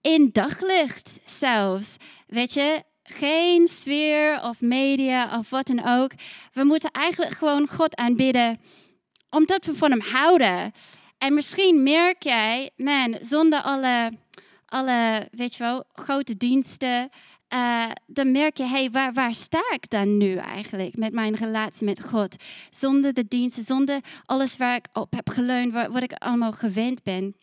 in 0.00 0.28
daglicht 0.32 1.20
zelfs. 1.24 1.96
Weet 2.26 2.52
je, 2.52 2.82
geen 3.02 3.66
sfeer 3.66 4.42
of 4.42 4.60
media 4.60 5.38
of 5.38 5.50
wat 5.50 5.66
dan 5.66 5.86
ook. 5.86 6.10
We 6.52 6.64
moeten 6.64 6.90
eigenlijk 6.90 7.36
gewoon 7.36 7.68
God 7.68 7.96
aanbidden 7.96 8.60
omdat 9.30 9.64
we 9.64 9.74
van 9.74 9.90
Hem 9.90 10.00
houden. 10.00 10.72
En 11.20 11.34
misschien 11.34 11.82
merk 11.82 12.22
jij, 12.22 12.70
man, 12.76 13.16
zonder 13.20 13.62
alle, 13.62 14.12
alle 14.66 15.28
weet 15.30 15.54
je 15.54 15.62
wel, 15.62 15.84
grote 15.92 16.36
diensten, 16.36 17.10
uh, 17.54 17.90
dan 18.06 18.30
merk 18.30 18.56
je, 18.56 18.64
hey, 18.64 18.90
waar, 18.90 19.12
waar 19.12 19.34
sta 19.34 19.62
ik 19.72 19.90
dan 19.90 20.16
nu 20.16 20.36
eigenlijk 20.36 20.96
met 20.96 21.12
mijn 21.12 21.34
relatie 21.34 21.84
met 21.84 22.04
God? 22.04 22.36
Zonder 22.70 23.12
de 23.12 23.28
diensten, 23.28 23.64
zonder 23.64 24.00
alles 24.24 24.56
waar 24.56 24.74
ik 24.74 24.86
op 24.92 25.12
heb 25.12 25.28
geleund, 25.28 25.72
wat 25.72 26.02
ik 26.02 26.12
allemaal 26.12 26.52
gewend 26.52 27.02
ben. 27.02 27.34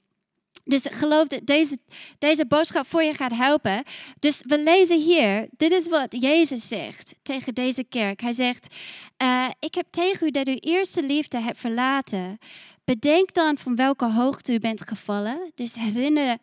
Dus 0.63 0.85
ik 0.85 0.91
geloof 0.91 1.27
dat 1.27 1.45
deze, 1.45 1.77
deze 2.17 2.45
boodschap 2.45 2.87
voor 2.87 3.03
je 3.03 3.13
gaat 3.13 3.35
helpen. 3.35 3.83
Dus 4.19 4.41
we 4.45 4.63
lezen 4.63 4.99
hier, 4.99 5.47
dit 5.57 5.71
is 5.71 5.87
wat 5.87 6.15
Jezus 6.19 6.67
zegt 6.67 7.15
tegen 7.23 7.53
deze 7.53 7.83
kerk. 7.83 8.21
Hij 8.21 8.33
zegt, 8.33 8.75
uh, 9.23 9.47
ik 9.59 9.75
heb 9.75 9.85
tegen 9.89 10.27
u 10.27 10.31
dat 10.31 10.47
u 10.47 10.53
eerste 10.53 11.03
liefde 11.03 11.39
hebt 11.39 11.59
verlaten. 11.59 12.37
Bedenk 12.87 13.33
dan 13.33 13.57
van 13.57 13.75
welke 13.75 14.11
hoogte 14.11 14.53
u 14.53 14.59
bent 14.59 14.87
gevallen. 14.87 15.51
Dus 15.55 15.75
herinner 15.75 16.37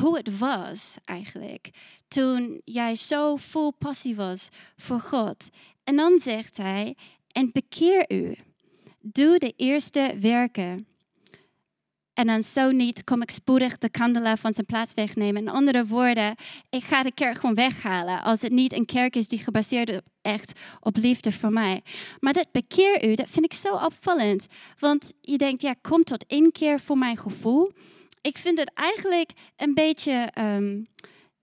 hoe 0.00 0.16
het 0.16 0.38
was 0.38 0.96
eigenlijk. 1.04 1.70
Toen 2.08 2.60
jij 2.64 2.94
zo 2.94 3.36
vol 3.36 3.72
passie 3.78 4.16
was 4.16 4.48
voor 4.76 5.00
God. 5.00 5.48
En 5.84 5.96
dan 5.96 6.18
zegt 6.18 6.56
hij, 6.56 6.96
en 7.32 7.50
bekeer 7.52 8.12
u. 8.12 8.34
Doe 9.00 9.38
de 9.38 9.52
eerste 9.56 10.16
werken. 10.20 10.86
En 12.18 12.26
dan 12.26 12.42
zo 12.42 12.70
niet 12.70 13.04
kom 13.04 13.22
ik 13.22 13.30
spoedig 13.30 13.78
de 13.78 13.90
kandelaar 13.90 14.38
van 14.38 14.54
zijn 14.54 14.66
plaats 14.66 14.94
wegnemen. 14.94 15.42
In 15.42 15.48
andere 15.48 15.86
woorden, 15.86 16.34
ik 16.70 16.84
ga 16.84 17.02
de 17.02 17.12
kerk 17.12 17.36
gewoon 17.36 17.54
weghalen. 17.54 18.22
Als 18.22 18.40
het 18.40 18.52
niet 18.52 18.72
een 18.72 18.84
kerk 18.84 19.16
is 19.16 19.28
die 19.28 19.38
gebaseerd 19.38 19.90
is 19.90 20.00
echt 20.22 20.60
op 20.80 20.96
liefde 20.96 21.32
voor 21.32 21.52
mij. 21.52 21.82
Maar 22.20 22.32
dat 22.32 22.52
bekeer 22.52 23.08
u, 23.08 23.14
dat 23.14 23.26
vind 23.28 23.44
ik 23.44 23.52
zo 23.52 23.68
opvallend. 23.74 24.46
Want 24.78 25.12
je 25.20 25.38
denkt, 25.38 25.62
ja, 25.62 25.74
kom 25.82 26.04
tot 26.04 26.24
inkeer 26.28 26.80
voor 26.80 26.98
mijn 26.98 27.16
gevoel. 27.16 27.72
Ik 28.20 28.38
vind 28.38 28.58
het 28.58 28.70
eigenlijk 28.74 29.30
een 29.56 29.74
beetje, 29.74 30.28
um, 30.38 30.86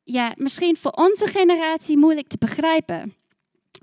ja, 0.04 0.34
misschien 0.36 0.78
voor 0.78 0.92
onze 0.92 1.28
generatie 1.28 1.98
moeilijk 1.98 2.28
te 2.28 2.38
begrijpen. 2.38 3.16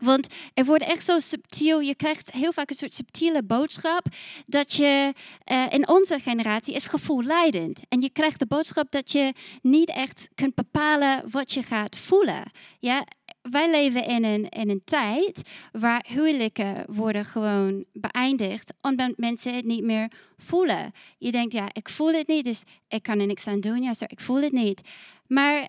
Want 0.04 0.26
er 0.54 0.64
wordt 0.64 0.84
echt 0.84 1.04
zo 1.04 1.18
subtiel, 1.18 1.80
je 1.80 1.94
krijgt 1.94 2.32
heel 2.32 2.52
vaak 2.52 2.70
een 2.70 2.76
soort 2.76 2.94
subtiele 2.94 3.42
boodschap 3.42 4.06
dat 4.46 4.72
je 4.72 5.12
uh, 5.52 5.64
in 5.70 5.88
onze 5.88 6.18
generatie 6.18 6.74
is 6.74 6.86
gevoelleidend. 6.86 7.80
En 7.88 8.00
je 8.00 8.10
krijgt 8.10 8.38
de 8.38 8.46
boodschap 8.46 8.90
dat 8.90 9.12
je 9.12 9.32
niet 9.62 9.88
echt 9.88 10.28
kunt 10.34 10.54
bepalen 10.54 11.30
wat 11.30 11.52
je 11.52 11.62
gaat 11.62 11.96
voelen. 11.96 12.50
Ja, 12.78 13.06
wij 13.42 13.70
leven 13.70 14.04
in 14.04 14.24
een, 14.24 14.48
in 14.48 14.70
een 14.70 14.82
tijd 14.84 15.42
waar 15.72 16.04
huwelijken 16.08 16.84
worden 16.86 17.24
gewoon 17.24 17.84
beëindigd 17.92 18.72
omdat 18.80 19.12
mensen 19.16 19.54
het 19.54 19.64
niet 19.64 19.84
meer 19.84 20.10
voelen. 20.36 20.92
Je 21.18 21.30
denkt, 21.32 21.52
ja, 21.52 21.68
ik 21.72 21.88
voel 21.88 22.12
het 22.12 22.26
niet, 22.26 22.44
dus 22.44 22.62
ik 22.88 23.02
kan 23.02 23.20
er 23.20 23.26
niks 23.26 23.46
aan 23.46 23.60
doen. 23.60 23.82
Ja, 23.82 23.92
sorry, 23.92 24.12
ik 24.12 24.20
voel 24.20 24.42
het 24.42 24.52
niet. 24.52 24.80
Maar 25.26 25.68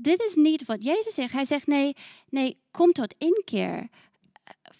dit 0.00 0.22
is 0.22 0.34
niet 0.34 0.64
wat 0.64 0.84
Jezus 0.84 1.14
zegt. 1.14 1.32
Hij 1.32 1.44
zegt 1.44 1.66
nee, 1.66 1.96
nee, 2.28 2.56
kom 2.70 2.92
tot 2.92 3.14
inkeer. 3.18 3.88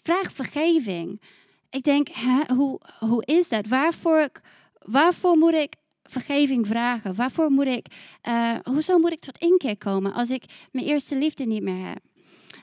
Vraag 0.03 0.31
vergeving. 0.33 1.21
Ik 1.69 1.83
denk, 1.83 2.07
hè, 2.11 2.53
hoe, 2.55 2.79
hoe 2.99 3.25
is 3.25 3.49
dat? 3.49 3.67
Waarvoor, 3.67 4.29
waarvoor 4.73 5.37
moet 5.37 5.53
ik 5.53 5.73
vergeving 6.03 6.67
vragen? 6.67 7.15
Waarvoor 7.15 7.51
moet 7.51 7.65
ik, 7.65 7.85
uh, 8.27 8.55
hoezo 8.63 8.97
moet 8.97 9.11
ik 9.11 9.19
tot 9.19 9.37
inkeer 9.37 9.77
komen 9.77 10.13
als 10.13 10.29
ik 10.29 10.43
mijn 10.71 10.85
eerste 10.85 11.17
liefde 11.17 11.45
niet 11.45 11.63
meer 11.63 11.87
heb? 11.87 11.99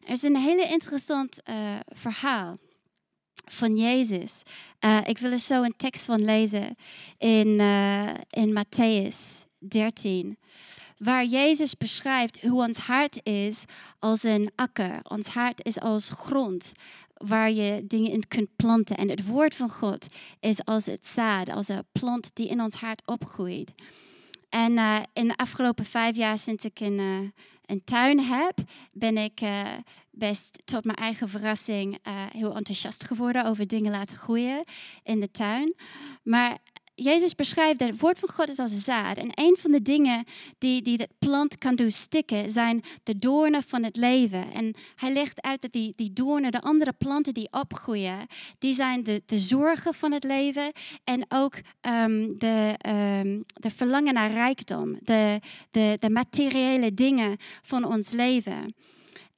Er 0.05 0.13
is 0.13 0.23
een 0.23 0.37
hele 0.37 0.67
interessant 0.69 1.41
uh, 1.49 1.55
verhaal 1.87 2.59
van 3.45 3.77
Jezus. 3.77 4.43
Uh, 4.85 4.99
ik 5.05 5.19
wil 5.19 5.31
er 5.31 5.39
zo 5.39 5.63
een 5.63 5.77
tekst 5.77 6.05
van 6.05 6.25
lezen 6.25 6.77
in, 7.19 7.61
in 8.31 8.65
Matthäus 8.65 9.47
13 9.59 10.39
waar 10.97 11.25
Jezus 11.25 11.77
beschrijft 11.77 12.43
hoe 12.43 12.63
ons 12.63 12.79
hart 12.79 13.21
is 13.27 13.65
als 13.99 14.23
een 14.23 14.51
akker. 14.55 15.01
Ons 15.03 15.27
hart 15.27 15.65
is 15.65 15.81
als 15.81 16.11
grond 16.11 16.73
waar 17.15 17.51
je 17.51 17.85
dingen 17.87 18.11
in 18.11 18.29
kunt 18.29 18.57
planten. 18.57 18.97
En 18.97 19.09
het 19.09 19.27
woord 19.27 19.55
van 19.55 19.71
God 19.71 20.07
is 20.41 20.65
als 20.65 20.87
het 20.87 21.07
zaad, 21.07 21.51
als 21.51 21.69
een 21.69 21.85
plant 21.93 22.31
die 22.35 22.49
in 22.49 22.61
ons 22.61 22.75
hart 22.75 23.07
opgroeit. 23.07 23.73
En 24.49 24.73
uh, 24.73 24.99
in 25.13 25.29
de 25.29 25.37
afgelopen 25.37 25.85
vijf 25.85 26.17
jaar 26.17 26.39
sinds 26.39 26.65
ik 26.65 26.81
een, 26.81 26.99
uh, 26.99 27.29
een 27.67 27.85
tuin 27.85 28.21
heb, 28.21 28.59
ben 28.93 29.17
ik 29.17 29.41
uh, 29.41 29.63
best 30.11 30.63
tot 30.65 30.85
mijn 30.85 30.97
eigen 30.97 31.29
verrassing 31.29 31.99
heel 32.33 32.55
enthousiast 32.55 33.05
geworden 33.05 33.45
over 33.45 33.67
dingen 33.67 33.91
laten 33.91 34.17
groeien 34.17 34.65
in 35.03 35.21
de 35.21 35.31
tuin. 35.31 35.75
Maar 36.23 36.59
Jezus 36.99 37.35
beschrijft 37.35 37.79
dat 37.79 37.89
het 37.89 38.01
woord 38.01 38.19
van 38.19 38.29
God 38.29 38.49
is 38.49 38.59
als 38.59 38.85
zaad. 38.85 39.17
En 39.17 39.31
een 39.35 39.57
van 39.59 39.73
de 39.73 39.83
dingen 39.83 40.25
die, 40.59 40.83
die 40.83 41.09
plant 41.19 41.59
kan 41.59 41.75
doen 41.75 41.91
stikken, 41.91 42.51
zijn 42.51 42.83
de 43.03 43.19
doornen 43.19 43.63
van 43.63 43.83
het 43.83 43.97
leven. 43.97 44.53
En 44.53 44.75
hij 44.95 45.13
legt 45.13 45.43
uit 45.43 45.63
dat 45.63 45.73
die, 45.73 45.93
die 45.97 46.13
doornen, 46.13 46.53
de 46.53 46.61
andere 46.61 46.93
planten 46.93 47.35
die 47.35 47.49
opgroeien, 47.51 48.27
die 48.59 48.75
zijn 48.75 49.03
de, 49.03 49.23
de 49.27 49.39
zorgen 49.39 49.95
van 49.95 50.13
het 50.13 50.25
leven 50.25 50.73
en 51.05 51.27
ook 51.29 51.55
um, 51.81 52.39
de, 52.39 52.75
um, 53.23 53.45
de 53.47 53.71
verlangen 53.71 54.15
naar 54.15 54.31
rijkdom, 54.31 54.99
de, 55.01 55.41
de, 55.71 55.97
de 56.01 56.11
materiële 56.11 56.95
dingen 56.95 57.37
van 57.63 57.85
ons 57.85 58.11
leven. 58.11 58.75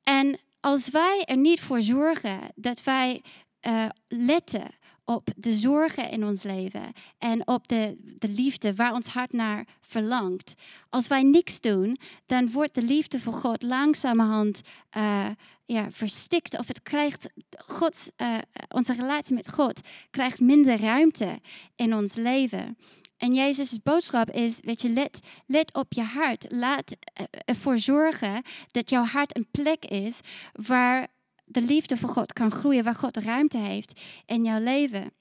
En 0.03 0.39
als 0.61 0.91
wij 0.91 1.23
er 1.25 1.37
niet 1.37 1.61
voor 1.61 1.83
zorgen 1.83 2.41
dat 2.55 2.83
wij 2.83 3.23
uh, 3.67 3.85
letten 4.09 4.78
op 5.09 5.29
de 5.37 5.53
zorgen 5.53 6.11
in 6.11 6.25
ons 6.25 6.43
leven 6.43 6.93
en 7.19 7.47
op 7.47 7.69
de, 7.69 7.97
de 8.19 8.29
liefde 8.29 8.75
waar 8.75 8.93
ons 8.93 9.07
hart 9.07 9.33
naar 9.33 9.67
verlangt. 9.81 10.55
Als 10.91 11.09
wij 11.09 11.23
niks 11.23 11.61
doen, 11.61 11.99
dan 12.27 12.51
wordt 12.51 12.75
de 12.75 12.83
liefde 12.83 13.21
voor 13.21 13.33
God 13.33 13.63
langzamerhand 13.63 14.61
uh, 14.97 15.27
ja, 15.65 15.91
verstikt 15.91 16.59
of 16.59 16.69
het 16.69 16.83
krijgt 16.83 17.31
Gods, 17.67 18.11
uh, 18.17 18.39
onze 18.69 18.95
relatie 18.95 19.35
met 19.35 19.51
God 19.51 19.81
krijgt 20.11 20.41
minder 20.41 20.81
ruimte 20.81 21.41
in 21.75 21.95
ons 21.95 22.15
leven. 22.15 22.77
En 23.17 23.35
Jezus' 23.35 23.83
boodschap 23.83 24.31
is, 24.31 24.61
weet 24.61 24.83
je, 24.83 24.91
let, 24.91 25.21
let 25.47 25.75
op 25.75 25.93
je 25.93 26.03
hart. 26.03 26.47
Laat 26.49 26.97
eh, 27.13 27.25
ervoor 27.45 27.79
zorgen 27.79 28.43
dat 28.71 28.91
jouw 28.91 29.05
hart 29.05 29.37
een 29.37 29.49
plek 29.51 29.85
is 29.85 30.21
waar 30.53 31.09
de 31.49 31.63
liefde 31.63 31.97
voor 31.97 32.09
God 32.09 32.33
kan 32.33 32.51
groeien, 32.51 32.85
waar 32.85 32.95
God 32.95 33.17
ruimte 33.17 33.59
heeft 33.59 34.01
in 34.27 34.45
jouw 34.45 34.61
leven. 34.61 35.13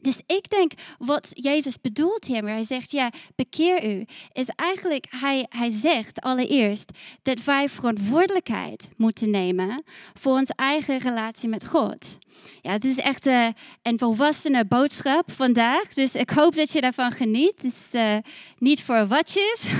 Dus 0.00 0.20
ik 0.26 0.50
denk 0.50 0.72
wat 0.98 1.28
Jezus 1.30 1.80
bedoelt 1.80 2.24
hier, 2.24 2.42
hij 2.42 2.62
zegt, 2.62 2.90
ja, 2.90 3.10
bekeer 3.36 3.90
u, 3.90 4.04
is 4.32 4.48
eigenlijk, 4.56 5.06
hij, 5.10 5.46
hij 5.48 5.70
zegt 5.70 6.20
allereerst 6.20 6.90
dat 7.22 7.44
wij 7.44 7.68
verantwoordelijkheid 7.68 8.88
moeten 8.96 9.30
nemen 9.30 9.84
voor 10.14 10.32
onze 10.32 10.52
eigen 10.56 10.98
relatie 10.98 11.48
met 11.48 11.66
God. 11.66 12.18
Ja, 12.62 12.78
dit 12.78 12.90
is 12.90 12.98
echt 12.98 13.26
uh, 13.26 13.46
een 13.82 13.98
volwassene 13.98 14.64
boodschap 14.64 15.32
vandaag, 15.32 15.88
dus 15.88 16.14
ik 16.14 16.30
hoop 16.30 16.56
dat 16.56 16.72
je 16.72 16.80
daarvan 16.80 17.12
geniet. 17.12 17.52
Het 17.56 17.72
is 17.72 18.00
uh, 18.00 18.16
niet 18.58 18.82
voor 18.82 19.06
watjes. 19.06 19.62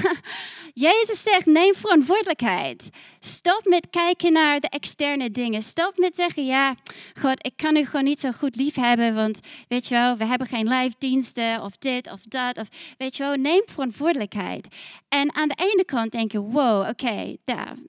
Jezus 0.74 1.22
zegt, 1.22 1.46
neem 1.46 1.74
verantwoordelijkheid. 1.74 2.88
Stop 3.20 3.60
met 3.64 3.90
kijken 3.90 4.32
naar 4.32 4.60
de 4.60 4.68
externe 4.68 5.30
dingen. 5.30 5.62
Stop 5.62 5.92
met 5.96 6.16
zeggen, 6.16 6.46
ja, 6.46 6.74
God, 7.20 7.46
ik 7.46 7.52
kan 7.56 7.76
u 7.76 7.84
gewoon 7.84 8.04
niet 8.04 8.20
zo 8.20 8.32
goed 8.32 8.56
lief 8.56 8.74
hebben, 8.74 9.14
want 9.14 9.40
weet 9.68 9.86
je 9.86 9.94
wel, 9.94 10.07
we 10.16 10.24
hebben 10.24 10.46
geen 10.46 10.68
live 10.68 10.94
diensten 10.98 11.62
of 11.62 11.76
dit 11.76 12.12
of 12.12 12.20
dat. 12.22 12.58
Of, 12.58 12.68
weet 12.98 13.16
je 13.16 13.22
wel, 13.22 13.34
neem 13.34 13.62
verantwoordelijkheid. 13.64 14.68
En 15.08 15.34
aan 15.34 15.48
de 15.48 15.58
ene 15.72 15.84
kant 15.84 16.12
denk 16.12 16.32
je, 16.32 16.40
wow, 16.40 16.80
oké, 16.80 16.88
okay, 16.88 17.38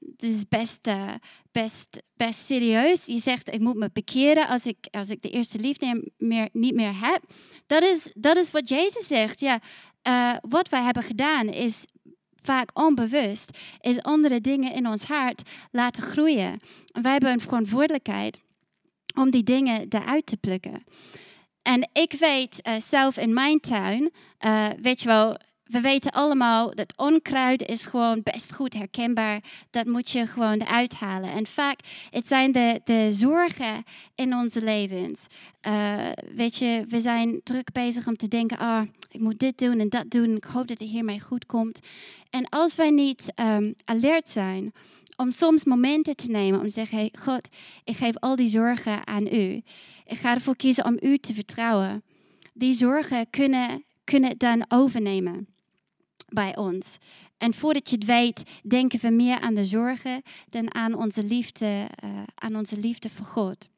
dit 0.01 0.33
is 0.33 0.47
best, 0.47 0.87
uh, 0.87 1.13
best, 1.51 2.03
best 2.13 2.45
serieus. 2.45 3.05
Je 3.05 3.19
zegt, 3.19 3.53
ik 3.53 3.59
moet 3.59 3.75
me 3.75 3.89
bekeren 3.93 4.47
als 4.47 4.65
ik, 4.65 4.77
als 4.91 5.09
ik 5.09 5.21
de 5.21 5.29
eerste 5.29 5.59
liefde 5.59 6.11
meer, 6.17 6.49
niet 6.51 6.75
meer 6.75 6.93
heb. 6.99 7.23
Dat 7.67 7.83
is, 7.83 8.11
dat 8.13 8.37
is 8.37 8.51
wat 8.51 8.69
Jezus 8.69 9.07
zegt. 9.07 9.39
Ja, 9.39 9.59
uh, 10.07 10.37
wat 10.41 10.69
wij 10.69 10.81
hebben 10.81 11.03
gedaan 11.03 11.47
is 11.47 11.85
vaak 12.41 12.69
onbewust, 12.73 13.57
is 13.79 14.01
andere 14.01 14.41
dingen 14.41 14.73
in 14.73 14.87
ons 14.87 15.03
hart 15.03 15.41
laten 15.71 16.03
groeien. 16.03 16.59
En 16.93 17.01
wij 17.01 17.11
hebben 17.11 17.31
een 17.31 17.39
verantwoordelijkheid 17.39 18.41
om 19.15 19.29
die 19.29 19.43
dingen 19.43 19.85
eruit 19.89 20.25
te 20.25 20.37
plukken. 20.37 20.83
En 21.61 21.89
ik 21.93 22.13
weet 22.19 22.67
uh, 22.67 22.73
zelf 22.79 23.17
in 23.17 23.33
mijn 23.33 23.59
tuin, 23.59 24.11
uh, 24.45 24.67
weet 24.81 25.01
je 25.01 25.07
wel, 25.07 25.37
we 25.69 25.81
weten 25.81 26.11
allemaal 26.11 26.75
dat 26.75 26.93
onkruid 26.97 27.67
is 27.67 27.85
gewoon 27.85 28.21
best 28.23 28.53
goed 28.53 28.73
herkenbaar. 28.73 29.43
Dat 29.69 29.85
moet 29.85 30.09
je 30.09 30.27
gewoon 30.27 30.59
eruit 30.59 30.93
halen. 30.93 31.31
En 31.31 31.47
vaak, 31.47 31.79
het 32.09 32.27
zijn 32.27 32.51
de, 32.51 32.81
de 32.83 33.07
zorgen 33.11 33.83
in 34.15 34.35
onze 34.35 34.63
levens. 34.63 35.25
Uh, 35.67 35.95
weet 36.35 36.55
je, 36.55 36.85
we 36.87 37.01
zijn 37.01 37.41
druk 37.43 37.71
bezig 37.71 38.07
om 38.07 38.17
te 38.17 38.27
denken, 38.27 38.57
ah, 38.57 38.81
ik 39.11 39.19
moet 39.19 39.39
dit 39.39 39.57
doen 39.57 39.79
en 39.79 39.89
dat 39.89 40.09
doen. 40.09 40.35
Ik 40.35 40.43
hoop 40.43 40.67
dat 40.67 40.79
het 40.79 40.89
hiermee 40.89 41.19
goed 41.19 41.45
komt. 41.45 41.79
En 42.29 42.49
als 42.49 42.75
wij 42.75 42.89
niet 42.89 43.33
um, 43.35 43.75
alert 43.85 44.29
zijn 44.29 44.73
om 45.15 45.31
soms 45.31 45.63
momenten 45.63 46.15
te 46.15 46.31
nemen 46.31 46.59
om 46.59 46.65
te 46.65 46.71
zeggen, 46.71 46.97
hey, 46.97 47.13
God, 47.19 47.47
ik 47.83 47.95
geef 47.95 48.17
al 48.17 48.35
die 48.35 48.49
zorgen 48.49 49.07
aan 49.07 49.27
u. 49.27 49.61
Ik 50.05 50.17
ga 50.17 50.33
ervoor 50.33 50.55
kiezen 50.55 50.85
om 50.85 50.97
u 51.01 51.17
te 51.17 51.33
vertrouwen. 51.33 52.03
Die 52.53 52.73
zorgen 52.73 53.29
kunnen, 53.29 53.83
kunnen 54.03 54.29
het 54.29 54.39
dan 54.39 54.65
overnemen 54.67 55.47
bij 56.29 56.57
ons. 56.57 56.97
En 57.37 57.53
voordat 57.53 57.89
je 57.89 57.95
het 57.95 58.05
weet, 58.05 58.43
denken 58.63 58.99
we 58.99 59.09
meer 59.09 59.39
aan 59.39 59.53
de 59.53 59.65
zorgen 59.65 60.21
dan 60.49 60.73
aan 60.73 60.93
onze 60.93 61.23
liefde, 61.23 61.87
uh, 62.03 62.09
aan 62.35 62.55
onze 62.55 62.79
liefde 62.79 63.09
voor 63.09 63.25
God. 63.25 63.69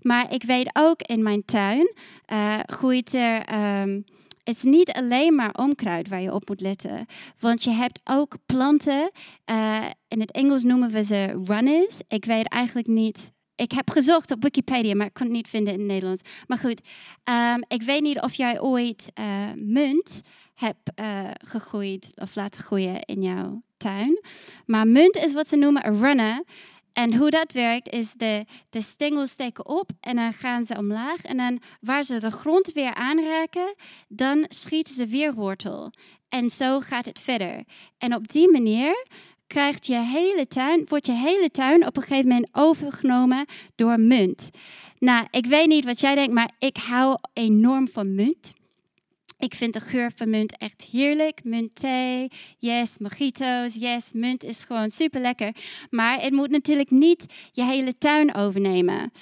Maar 0.00 0.32
ik 0.32 0.42
weet 0.42 0.70
ook 0.72 1.02
in 1.02 1.22
mijn 1.22 1.44
tuin 1.44 1.94
uh, 2.32 2.58
groeit 2.66 3.14
er. 3.14 3.50
Het 4.44 4.56
is 4.56 4.62
niet 4.62 4.92
alleen 4.92 5.34
maar 5.34 5.54
onkruid 5.54 6.08
waar 6.08 6.20
je 6.20 6.34
op 6.34 6.48
moet 6.48 6.60
letten. 6.60 7.06
Want 7.38 7.64
je 7.64 7.70
hebt 7.70 8.00
ook 8.04 8.36
planten. 8.46 9.10
Uh, 9.50 9.84
in 10.08 10.20
het 10.20 10.30
Engels 10.30 10.62
noemen 10.62 10.90
we 10.90 11.04
ze 11.04 11.42
runners. 11.44 12.00
Ik 12.08 12.24
weet 12.24 12.48
eigenlijk 12.48 12.86
niet 12.86 13.32
ik 13.62 13.72
heb 13.72 13.90
gezocht 13.90 14.30
op 14.30 14.42
Wikipedia, 14.42 14.94
maar 14.94 15.06
ik 15.06 15.14
kon 15.14 15.26
het 15.26 15.34
niet 15.34 15.48
vinden 15.48 15.72
in 15.72 15.78
het 15.78 15.88
Nederlands. 15.88 16.22
Maar 16.46 16.58
goed, 16.58 16.80
um, 17.54 17.64
ik 17.68 17.82
weet 17.82 18.02
niet 18.02 18.20
of 18.20 18.34
jij 18.34 18.60
ooit 18.60 19.12
uh, 19.18 19.24
munt 19.56 20.20
hebt 20.62 21.00
uh, 21.00 21.30
gegroeid 21.44 22.12
of 22.14 22.34
laten 22.34 22.62
groeien 22.62 23.00
in 23.00 23.22
jouw 23.22 23.62
tuin. 23.76 24.20
Maar 24.66 24.86
munt 24.86 25.16
is 25.16 25.32
wat 25.32 25.48
ze 25.48 25.56
noemen 25.56 25.86
een 25.86 26.00
runner. 26.00 26.42
En 26.92 27.16
hoe 27.16 27.30
dat 27.30 27.52
werkt 27.52 27.92
is 27.92 28.12
de, 28.12 28.44
de 28.70 28.82
stengels 28.82 29.30
steken 29.30 29.68
op 29.68 29.90
en 30.00 30.16
dan 30.16 30.32
gaan 30.32 30.64
ze 30.64 30.76
omlaag. 30.78 31.22
En 31.22 31.36
dan 31.36 31.60
waar 31.80 32.04
ze 32.04 32.20
de 32.20 32.30
grond 32.30 32.72
weer 32.72 32.94
aanraken, 32.94 33.74
dan 34.08 34.44
schieten 34.48 34.94
ze 34.94 35.06
weer 35.06 35.34
wortel. 35.34 35.92
En 36.28 36.50
zo 36.50 36.80
gaat 36.80 37.06
het 37.06 37.20
verder. 37.20 37.62
En 37.98 38.14
op 38.14 38.28
die 38.28 38.50
manier 38.50 39.06
krijgt 39.46 39.86
je 39.86 39.96
hele 39.96 40.46
tuin, 40.46 40.84
wordt 40.88 41.06
je 41.06 41.12
hele 41.12 41.50
tuin 41.50 41.86
op 41.86 41.96
een 41.96 42.02
gegeven 42.02 42.28
moment 42.28 42.48
overgenomen 42.52 43.46
door 43.74 44.00
munt. 44.00 44.50
Nou, 44.98 45.26
ik 45.30 45.46
weet 45.46 45.66
niet 45.66 45.84
wat 45.84 46.00
jij 46.00 46.14
denkt, 46.14 46.32
maar 46.32 46.50
ik 46.58 46.76
hou 46.76 47.18
enorm 47.32 47.88
van 47.88 48.14
munt. 48.14 48.52
Ik 49.42 49.54
vind 49.54 49.72
de 49.72 49.80
geur 49.80 50.12
van 50.16 50.30
munt 50.30 50.56
echt 50.58 50.86
heerlijk. 50.90 51.44
Munt 51.44 51.74
thee, 51.74 52.28
yes, 52.58 52.98
mojito's, 52.98 53.74
yes, 53.74 54.12
munt 54.12 54.44
is 54.44 54.64
gewoon 54.64 54.90
super 54.90 55.20
lekker. 55.20 55.54
Maar 55.90 56.20
het 56.20 56.32
moet 56.32 56.50
natuurlijk 56.50 56.90
niet 56.90 57.26
je 57.52 57.64
hele 57.64 57.98
tuin 57.98 58.34
overnemen. 58.34 59.12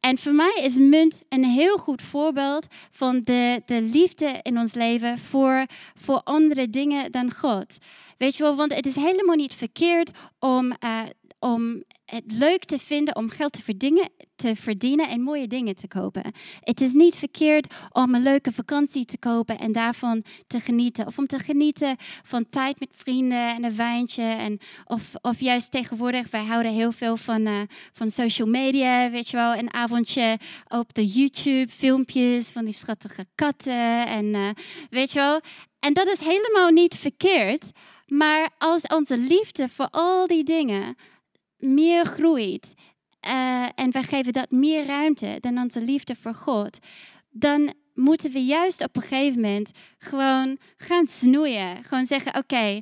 En 0.00 0.18
voor 0.18 0.32
mij 0.32 0.60
is 0.62 0.78
munt 0.78 1.22
een 1.28 1.44
heel 1.44 1.78
goed 1.78 2.02
voorbeeld 2.02 2.66
van 2.90 3.20
de, 3.24 3.62
de 3.66 3.82
liefde 3.82 4.38
in 4.42 4.58
ons 4.58 4.74
leven 4.74 5.18
voor, 5.18 5.66
voor 5.94 6.20
andere 6.24 6.70
dingen 6.70 7.12
dan 7.12 7.34
God. 7.34 7.78
Weet 8.18 8.36
je 8.36 8.42
wel, 8.42 8.56
want 8.56 8.74
het 8.74 8.86
is 8.86 8.94
helemaal 8.94 9.36
niet 9.36 9.54
verkeerd 9.54 10.10
om, 10.38 10.72
uh, 10.84 11.00
om 11.40 11.82
het 12.04 12.24
leuk 12.26 12.64
te 12.64 12.78
vinden 12.78 13.16
om 13.16 13.28
geld 13.28 13.52
te 13.52 13.62
verdienen, 13.62 14.08
te 14.36 14.56
verdienen 14.56 15.08
en 15.08 15.20
mooie 15.20 15.46
dingen 15.46 15.74
te 15.74 15.88
kopen. 15.88 16.32
Het 16.60 16.80
is 16.80 16.92
niet 16.92 17.14
verkeerd 17.14 17.74
om 17.92 18.14
een 18.14 18.22
leuke 18.22 18.52
vakantie 18.52 19.04
te 19.04 19.18
kopen 19.18 19.58
en 19.58 19.72
daarvan 19.72 20.24
te 20.46 20.60
genieten. 20.60 21.06
Of 21.06 21.18
om 21.18 21.26
te 21.26 21.38
genieten 21.38 21.96
van 22.22 22.48
tijd 22.48 22.80
met 22.80 22.94
vrienden 22.96 23.54
en 23.54 23.64
een 23.64 23.76
wijntje. 23.76 24.22
En 24.22 24.58
of, 24.84 25.10
of 25.20 25.40
juist 25.40 25.70
tegenwoordig, 25.70 26.30
wij 26.30 26.44
houden 26.44 26.72
heel 26.72 26.92
veel 26.92 27.16
van, 27.16 27.46
uh, 27.46 27.60
van 27.92 28.10
social 28.10 28.48
media, 28.48 29.10
weet 29.10 29.28
je 29.28 29.36
wel. 29.36 29.54
Een 29.54 29.72
avondje 29.72 30.38
op 30.68 30.94
de 30.94 31.06
YouTube, 31.06 31.72
filmpjes 31.72 32.50
van 32.50 32.64
die 32.64 32.74
schattige 32.74 33.26
katten. 33.34 34.06
En 34.06 34.24
uh, 34.24 34.48
weet 34.90 35.12
je 35.12 35.18
wel. 35.18 35.40
En 35.78 35.92
dat 35.92 36.06
is 36.08 36.20
helemaal 36.20 36.70
niet 36.70 36.96
verkeerd. 36.96 37.70
Maar 38.06 38.50
als 38.58 38.82
onze 38.82 39.18
liefde 39.18 39.68
voor 39.68 39.88
al 39.90 40.26
die 40.26 40.44
dingen 40.44 40.96
meer 41.60 42.04
groeit 42.04 42.74
uh, 43.26 43.66
en 43.74 43.90
we 43.90 44.02
geven 44.02 44.32
dat 44.32 44.50
meer 44.50 44.86
ruimte 44.86 45.36
dan 45.40 45.58
onze 45.58 45.84
liefde 45.84 46.16
voor 46.20 46.34
God, 46.34 46.78
dan 47.30 47.74
moeten 47.94 48.32
we 48.32 48.44
juist 48.44 48.84
op 48.84 48.96
een 48.96 49.02
gegeven 49.02 49.40
moment 49.40 49.70
gewoon 49.98 50.58
gaan 50.76 51.06
snoeien. 51.06 51.84
Gewoon 51.84 52.06
zeggen: 52.06 52.36
Oké, 52.36 52.80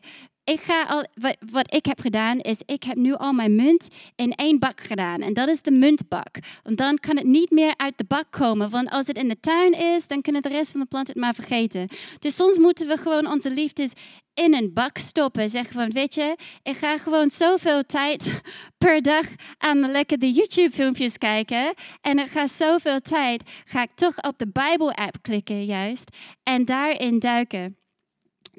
ik 0.49 0.61
ga 0.61 0.83
al, 0.83 1.05
wat, 1.51 1.75
ik 1.75 1.87
heb 1.87 2.01
gedaan 2.01 2.39
is, 2.39 2.61
ik 2.65 2.83
heb 2.83 2.97
nu 2.97 3.15
al 3.15 3.33
mijn 3.33 3.55
munt 3.55 3.89
in 4.17 4.33
één 4.33 4.59
bak 4.59 4.81
gedaan. 4.81 5.21
En 5.21 5.33
dat 5.33 5.49
is 5.49 5.63
de 5.63 5.71
muntbak. 5.71 6.39
Want 6.63 6.79
dan 6.79 6.99
kan 6.99 7.17
het 7.17 7.27
niet 7.27 7.51
meer 7.51 7.75
uit 7.77 7.99
de 7.99 8.05
bak 8.09 8.27
komen. 8.31 8.71
Want 8.71 8.91
als 8.91 9.07
het 9.07 9.19
in 9.19 9.29
de 9.29 9.41
tuin 9.41 9.73
is, 9.73 10.07
dan 10.07 10.21
kunnen 10.23 10.43
de 10.43 10.49
rest 10.49 10.71
van 10.71 10.81
de 10.81 10.87
plant 10.87 11.09
het 11.09 11.17
maar 11.17 11.35
vergeten. 11.35 11.89
Dus 12.19 12.37
soms 12.37 12.59
moeten 12.59 12.89
we 12.89 12.97
gewoon 12.97 13.27
onze 13.27 13.51
liefdes 13.51 13.93
in 14.35 14.55
een 14.55 14.73
bak 14.75 14.99
stoppen. 14.99 15.51
Zeggen 15.51 15.75
van, 15.75 15.91
weet 15.91 16.15
je, 16.15 16.37
ik 16.63 16.77
ga 16.77 16.99
gewoon 16.99 17.31
zoveel 17.31 17.83
tijd 17.83 18.41
per 18.85 19.03
dag 19.03 19.27
aan 19.59 19.81
de 19.81 19.89
lekkere 19.89 20.33
YouTube-filmpjes 20.33 21.19
kijken. 21.19 21.75
En 22.01 22.19
ik 22.19 22.31
ga 22.31 22.47
zoveel 22.47 23.01
tijd, 23.01 23.43
ga 23.65 23.83
ik 23.83 23.95
toch 23.95 24.17
op 24.17 24.39
de 24.39 24.49
Bijbel-app 24.49 25.17
klikken 25.23 25.65
juist. 25.65 26.17
En 26.43 26.65
daarin 26.65 27.19
duiken. 27.19 27.78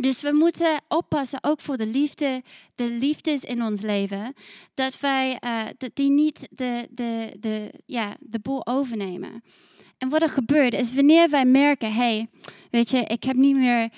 Dus 0.01 0.21
we 0.21 0.33
moeten 0.33 0.81
oppassen, 0.87 1.39
ook 1.41 1.61
voor 1.61 1.77
de 1.77 1.87
liefde, 1.87 2.43
de 2.75 2.91
liefdes 2.91 3.43
in 3.43 3.63
ons 3.63 3.81
leven, 3.81 4.33
dat 4.73 4.99
wij 4.99 5.39
uh, 5.43 5.61
dat 5.77 5.91
die 5.93 6.09
niet 6.09 6.47
de, 6.51 6.87
de, 6.91 7.35
de, 7.39 7.71
ja, 7.85 8.15
de 8.19 8.39
boel 8.39 8.67
overnemen. 8.67 9.43
En 9.97 10.09
wat 10.09 10.21
er 10.21 10.29
gebeurt 10.29 10.73
is 10.73 10.93
wanneer 10.93 11.29
wij 11.29 11.45
merken, 11.45 11.93
hey, 11.93 12.27
weet 12.71 12.89
je, 12.89 12.97
ik 12.97 13.23
heb 13.23 13.35
niet 13.35 13.55
meer, 13.55 13.89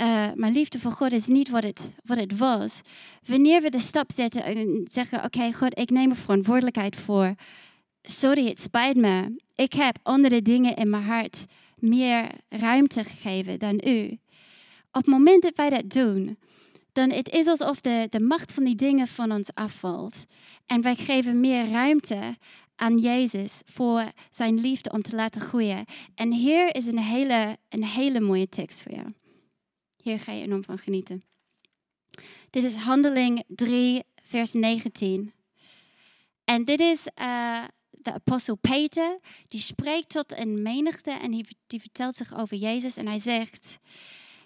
uh, 0.00 0.26
mijn 0.34 0.52
liefde 0.52 0.78
voor 0.78 0.92
God 0.92 1.12
is 1.12 1.26
niet 1.26 1.48
wat 1.48 1.62
het, 1.62 1.90
wat 2.04 2.18
het 2.18 2.38
was. 2.38 2.80
Wanneer 3.24 3.62
we 3.62 3.70
de 3.70 3.80
stap 3.80 4.12
zetten 4.14 4.44
en 4.44 4.86
zeggen, 4.90 5.24
oké 5.24 5.52
God, 5.52 5.78
ik 5.78 5.90
neem 5.90 6.10
er 6.10 6.16
verantwoordelijkheid 6.16 6.96
voor. 6.96 7.34
Sorry, 8.02 8.46
het 8.46 8.60
spijt 8.60 8.96
me. 8.96 9.36
Ik 9.54 9.72
heb 9.72 9.98
andere 10.02 10.42
dingen 10.42 10.76
in 10.76 10.90
mijn 10.90 11.02
hart 11.02 11.44
meer 11.74 12.26
ruimte 12.48 13.04
gegeven 13.04 13.58
dan 13.58 13.80
u. 13.86 14.18
Op 14.92 15.04
het 15.04 15.06
moment 15.06 15.42
dat 15.42 15.56
wij 15.56 15.70
dat 15.70 15.90
doen, 15.90 16.38
dan 16.92 17.10
het 17.10 17.28
is 17.28 17.46
alsof 17.46 17.80
de, 17.80 18.06
de 18.10 18.20
macht 18.20 18.52
van 18.52 18.64
die 18.64 18.74
dingen 18.74 19.06
van 19.06 19.32
ons 19.32 19.54
afvalt. 19.54 20.14
En 20.66 20.82
wij 20.82 20.94
geven 20.96 21.40
meer 21.40 21.68
ruimte 21.68 22.36
aan 22.76 22.98
Jezus 22.98 23.62
voor 23.64 24.12
zijn 24.30 24.60
liefde 24.60 24.90
om 24.90 25.02
te 25.02 25.14
laten 25.14 25.40
groeien. 25.40 25.84
En 26.14 26.32
hier 26.32 26.74
is 26.74 26.86
een 26.86 26.98
hele, 26.98 27.58
een 27.68 27.84
hele 27.84 28.20
mooie 28.20 28.48
tekst 28.48 28.82
voor 28.82 28.92
jou. 28.92 29.12
Hier 30.02 30.18
ga 30.18 30.32
je 30.32 30.42
enorm 30.42 30.64
van 30.64 30.78
genieten. 30.78 31.22
Dit 32.50 32.64
is 32.64 32.74
Handeling 32.74 33.44
3, 33.46 34.02
vers 34.22 34.52
19. 34.52 35.32
En 36.44 36.64
dit 36.64 36.80
is 36.80 37.06
uh, 37.20 37.64
de 37.90 38.12
apostel 38.12 38.56
Peter, 38.56 39.18
die 39.48 39.60
spreekt 39.60 40.08
tot 40.08 40.38
een 40.38 40.62
menigte 40.62 41.10
en 41.10 41.30
die 41.66 41.80
vertelt 41.80 42.16
zich 42.16 42.38
over 42.38 42.56
Jezus 42.56 42.96
en 42.96 43.06
hij 43.06 43.18
zegt, 43.18 43.78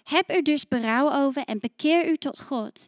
heb 0.05 0.29
er 0.29 0.43
dus 0.43 0.67
berouw 0.67 1.11
over 1.11 1.41
en 1.41 1.59
bekeer 1.59 2.09
u 2.09 2.17
tot 2.17 2.41
God. 2.41 2.87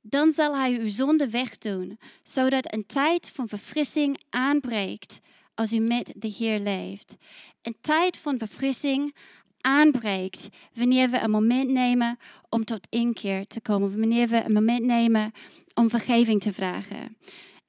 Dan 0.00 0.32
zal 0.32 0.56
hij 0.56 0.78
uw 0.78 0.88
zonde 0.88 1.30
wegdoen, 1.30 1.98
zodat 2.22 2.72
een 2.72 2.86
tijd 2.86 3.30
van 3.34 3.48
verfrissing 3.48 4.20
aanbreekt 4.30 5.20
als 5.54 5.72
u 5.72 5.78
met 5.78 6.12
de 6.16 6.28
Heer 6.28 6.60
leeft. 6.60 7.16
Een 7.62 7.76
tijd 7.80 8.16
van 8.16 8.38
verfrissing 8.38 9.14
aanbreekt 9.60 10.48
wanneer 10.74 11.10
we 11.10 11.18
een 11.18 11.30
moment 11.30 11.68
nemen 11.68 12.18
om 12.48 12.64
tot 12.64 12.86
inkeer 12.90 13.46
te 13.46 13.60
komen, 13.60 13.98
wanneer 13.98 14.28
we 14.28 14.42
een 14.44 14.52
moment 14.52 14.84
nemen 14.84 15.32
om 15.74 15.90
vergeving 15.90 16.40
te 16.40 16.52
vragen. 16.52 17.16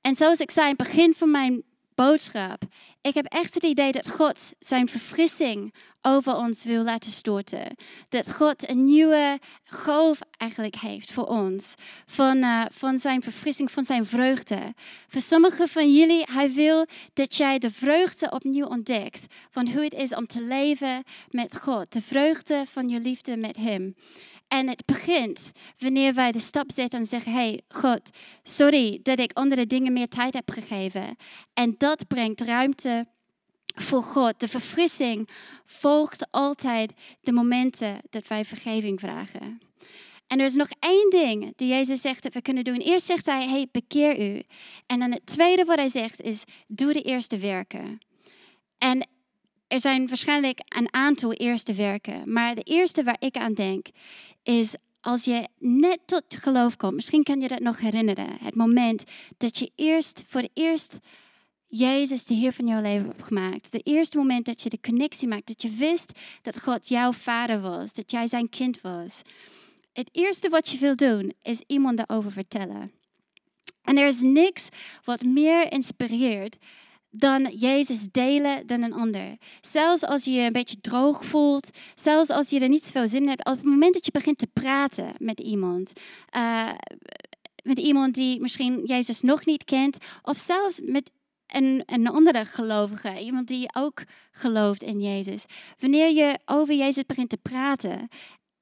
En 0.01 0.15
zoals 0.15 0.39
ik 0.39 0.51
zei 0.51 0.69
in 0.69 0.75
het 0.77 0.87
begin 0.87 1.13
van 1.13 1.31
mijn 1.31 1.63
boodschap. 2.05 2.63
Ik 3.01 3.13
heb 3.13 3.25
echt 3.25 3.53
het 3.53 3.63
idee 3.63 3.91
dat 3.91 4.09
God 4.09 4.51
zijn 4.59 4.89
verfrissing 4.89 5.73
over 6.01 6.35
ons 6.35 6.63
wil 6.63 6.83
laten 6.83 7.11
storten. 7.11 7.75
Dat 8.09 8.33
God 8.33 8.69
een 8.69 8.83
nieuwe 8.83 9.39
golf 9.65 10.19
eigenlijk 10.37 10.75
heeft 10.75 11.11
voor 11.11 11.25
ons. 11.25 11.75
Van, 12.05 12.37
uh, 12.37 12.65
van 12.71 12.99
zijn 12.99 13.21
verfrissing, 13.21 13.71
van 13.71 13.83
zijn 13.83 14.05
vreugde. 14.05 14.73
Voor 15.07 15.21
sommigen 15.21 15.67
van 15.67 15.93
jullie, 15.93 16.25
hij 16.31 16.53
wil 16.53 16.85
dat 17.13 17.35
jij 17.35 17.59
de 17.59 17.71
vreugde 17.71 18.31
opnieuw 18.31 18.65
ontdekt. 18.65 19.25
Van 19.51 19.69
hoe 19.69 19.83
het 19.83 19.93
is 19.93 20.15
om 20.15 20.27
te 20.27 20.41
leven 20.43 21.03
met 21.29 21.57
God. 21.57 21.91
De 21.91 22.01
vreugde 22.01 22.65
van 22.71 22.89
je 22.89 22.99
liefde 22.99 23.37
met 23.37 23.57
hem. 23.57 23.95
En 24.49 24.67
het 24.67 24.85
begint 24.85 25.51
wanneer 25.77 26.13
wij 26.13 26.31
de 26.31 26.39
stap 26.39 26.71
zetten 26.71 26.99
en 26.99 27.05
zeggen: 27.05 27.33
hey, 27.33 27.61
God, 27.67 28.01
sorry 28.43 28.99
dat 29.03 29.19
ik 29.19 29.33
andere 29.33 29.67
dingen 29.67 29.93
meer 29.93 30.07
tijd 30.07 30.33
heb 30.33 30.51
gegeven. 30.51 31.15
En 31.53 31.75
dat 31.77 32.07
brengt 32.07 32.41
ruimte 32.41 33.07
voor 33.75 34.03
God. 34.03 34.39
De 34.39 34.47
verfrissing 34.47 35.29
volgt 35.65 36.31
altijd 36.31 36.93
de 37.21 37.31
momenten 37.31 37.97
dat 38.09 38.27
wij 38.27 38.45
vergeving 38.45 38.99
vragen. 38.99 39.59
En 40.27 40.39
er 40.39 40.45
is 40.45 40.55
nog 40.55 40.69
één 40.79 41.09
ding 41.09 41.53
die 41.55 41.67
Jezus 41.67 42.01
zegt 42.01 42.23
dat 42.23 42.33
we 42.33 42.41
kunnen 42.41 42.63
doen. 42.63 42.77
Eerst 42.77 43.05
zegt 43.05 43.25
hij: 43.25 43.47
hey, 43.47 43.67
bekeer 43.71 44.35
u. 44.35 44.41
En 44.85 44.99
dan 44.99 45.11
het 45.11 45.25
tweede 45.25 45.65
wat 45.65 45.77
hij 45.77 45.89
zegt 45.89 46.21
is: 46.21 46.43
doe 46.67 46.93
de 46.93 47.01
eerste 47.01 47.37
werken. 47.37 47.99
En 48.77 49.07
er 49.69 49.79
zijn 49.79 50.07
waarschijnlijk 50.07 50.59
een 50.67 50.93
aantal 50.93 51.33
eerste 51.33 51.73
werken. 51.73 52.33
Maar 52.33 52.55
de 52.55 52.61
eerste 52.61 53.03
waar 53.03 53.17
ik 53.19 53.37
aan 53.37 53.53
denk 53.53 53.87
is 54.43 54.75
als 55.01 55.25
je 55.25 55.47
net 55.57 55.99
tot 56.05 56.23
geloof 56.29 56.75
komt. 56.75 56.93
Misschien 56.93 57.23
kan 57.23 57.41
je 57.41 57.47
dat 57.47 57.59
nog 57.59 57.79
herinneren. 57.79 58.37
Het 58.41 58.55
moment 58.55 59.03
dat 59.37 59.57
je 59.57 59.71
eerst 59.75 60.23
voor 60.27 60.41
het 60.41 60.51
eerst 60.53 60.99
Jezus 61.67 62.25
de 62.25 62.33
Heer 62.33 62.53
van 62.53 62.67
jouw 62.67 62.81
leven 62.81 63.07
hebt 63.07 63.23
gemaakt. 63.23 63.71
De 63.71 63.79
eerste 63.79 64.17
moment 64.17 64.45
dat 64.45 64.61
je 64.61 64.69
de 64.69 64.79
connectie 64.81 65.27
maakt. 65.27 65.47
Dat 65.47 65.61
je 65.61 65.69
wist 65.69 66.19
dat 66.41 66.61
God 66.61 66.87
jouw 66.87 67.11
vader 67.11 67.61
was. 67.61 67.93
Dat 67.93 68.11
jij 68.11 68.27
zijn 68.27 68.49
kind 68.49 68.81
was. 68.81 69.21
Het 69.93 70.09
eerste 70.11 70.49
wat 70.49 70.69
je 70.69 70.77
wil 70.77 70.95
doen 70.95 71.33
is 71.41 71.63
iemand 71.67 71.97
daarover 71.97 72.31
vertellen. 72.31 72.91
En 73.83 73.97
er 73.97 74.07
is 74.07 74.21
niks 74.21 74.69
wat 75.03 75.23
meer 75.23 75.71
inspireert 75.71 76.57
dan 77.09 77.43
Jezus 77.43 78.07
delen 78.11 78.67
dan 78.67 78.81
een 78.81 78.93
ander. 78.93 79.37
Zelfs 79.61 80.03
als 80.03 80.23
je 80.23 80.31
je 80.31 80.45
een 80.45 80.51
beetje 80.51 80.81
droog 80.81 81.25
voelt, 81.25 81.69
zelfs 81.95 82.29
als 82.29 82.49
je 82.49 82.59
er 82.59 82.69
niet 82.69 82.83
zoveel 82.83 83.07
zin 83.07 83.21
in 83.21 83.27
hebt, 83.27 83.45
op 83.45 83.55
het 83.55 83.63
moment 83.63 83.93
dat 83.93 84.05
je 84.05 84.11
begint 84.11 84.37
te 84.37 84.47
praten 84.53 85.11
met 85.17 85.39
iemand, 85.39 85.91
uh, 86.35 86.69
met 87.63 87.79
iemand 87.79 88.15
die 88.15 88.41
misschien 88.41 88.85
Jezus 88.85 89.21
nog 89.21 89.45
niet 89.45 89.63
kent, 89.63 89.97
of 90.21 90.37
zelfs 90.37 90.79
met 90.83 91.11
een, 91.47 91.83
een 91.85 92.07
andere 92.07 92.45
gelovige, 92.45 93.19
iemand 93.19 93.47
die 93.47 93.75
ook 93.75 94.03
gelooft 94.31 94.83
in 94.83 95.01
Jezus. 95.01 95.45
Wanneer 95.79 96.11
je 96.11 96.39
over 96.45 96.73
Jezus 96.73 97.05
begint 97.05 97.29
te 97.29 97.37
praten 97.37 98.07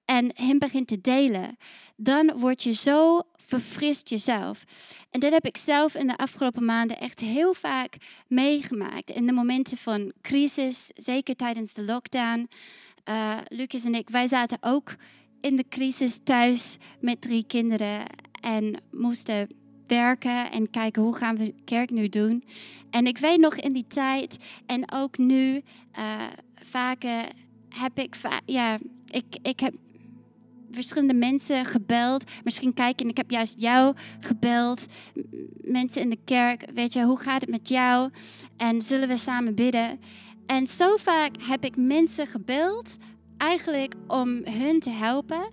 en 0.06 0.32
hem 0.34 0.60
begint 0.60 0.88
te 0.88 1.02
delen, 1.02 1.58
dan 1.96 2.38
word 2.38 2.64
je 2.64 2.74
zo 2.74 3.22
verfrist 3.48 4.10
jezelf. 4.10 4.64
En 5.18 5.24
dat 5.24 5.32
heb 5.32 5.46
ik 5.46 5.58
zelf 5.58 5.96
in 5.96 6.08
de 6.08 6.18
afgelopen 6.18 6.66
maanden 6.66 7.00
echt 7.00 7.20
heel 7.20 7.54
vaak 7.54 7.98
meegemaakt. 8.28 9.10
In 9.10 9.26
de 9.26 9.34
momenten 9.34 9.78
van 9.78 10.12
crisis, 10.22 10.92
zeker 10.96 11.36
tijdens 11.36 11.74
de 11.74 11.84
lockdown. 11.84 12.50
Uh, 13.10 13.38
Lucas 13.48 13.86
en 13.86 13.96
ik, 13.96 14.10
wij 14.10 14.28
zaten 14.28 14.58
ook 14.62 14.96
in 15.42 15.56
de 15.56 15.66
crisis 15.70 16.20
thuis 16.24 16.78
met 17.00 17.22
drie 17.22 17.44
kinderen 17.48 18.04
en 18.42 18.82
moesten 18.92 19.50
werken 19.88 20.52
en 20.52 20.70
kijken 20.70 21.02
hoe 21.02 21.16
gaan 21.16 21.38
we 21.38 21.54
kerk 21.66 21.90
nu 21.90 22.10
doen. 22.10 22.44
En 22.90 23.08
ik 23.08 23.18
weet 23.18 23.40
nog 23.40 23.56
in 23.56 23.74
die 23.74 23.88
tijd 23.88 24.38
en 24.66 24.92
ook 24.92 25.18
nu, 25.18 25.62
uh, 26.00 26.22
vaker 26.56 27.26
heb 27.70 28.00
ik, 28.00 28.16
ja, 28.46 28.78
ik, 29.08 29.26
ik 29.42 29.60
heb 29.60 29.74
verschillende 30.72 31.14
mensen 31.14 31.66
gebeld. 31.66 32.24
Misschien 32.44 32.74
kijken 32.74 33.06
en 33.06 33.12
ik 33.12 33.18
heb 33.18 33.32
juist 33.32 33.56
jou 33.62 33.96
gebeld. 34.20 34.86
Mensen 35.62 36.02
in 36.02 36.10
de 36.10 36.20
kerk, 36.26 36.66
weet 36.74 36.94
je, 36.94 37.04
hoe 37.04 37.20
gaat 37.20 37.42
het 37.42 37.50
met 37.50 37.70
jou? 37.70 38.10
En 38.58 38.82
zullen 38.82 39.08
we 39.08 39.18
samen 39.18 39.56
bidden? 39.56 40.00
En 40.46 40.68
zo 40.68 40.96
vaak 40.98 41.32
heb 41.40 41.64
ik 41.64 41.76
mensen 41.76 42.28
gebeld, 42.28 42.98
eigenlijk 43.38 43.94
om 44.08 44.42
hun 44.44 44.80
te 44.80 44.90
helpen. 44.90 45.50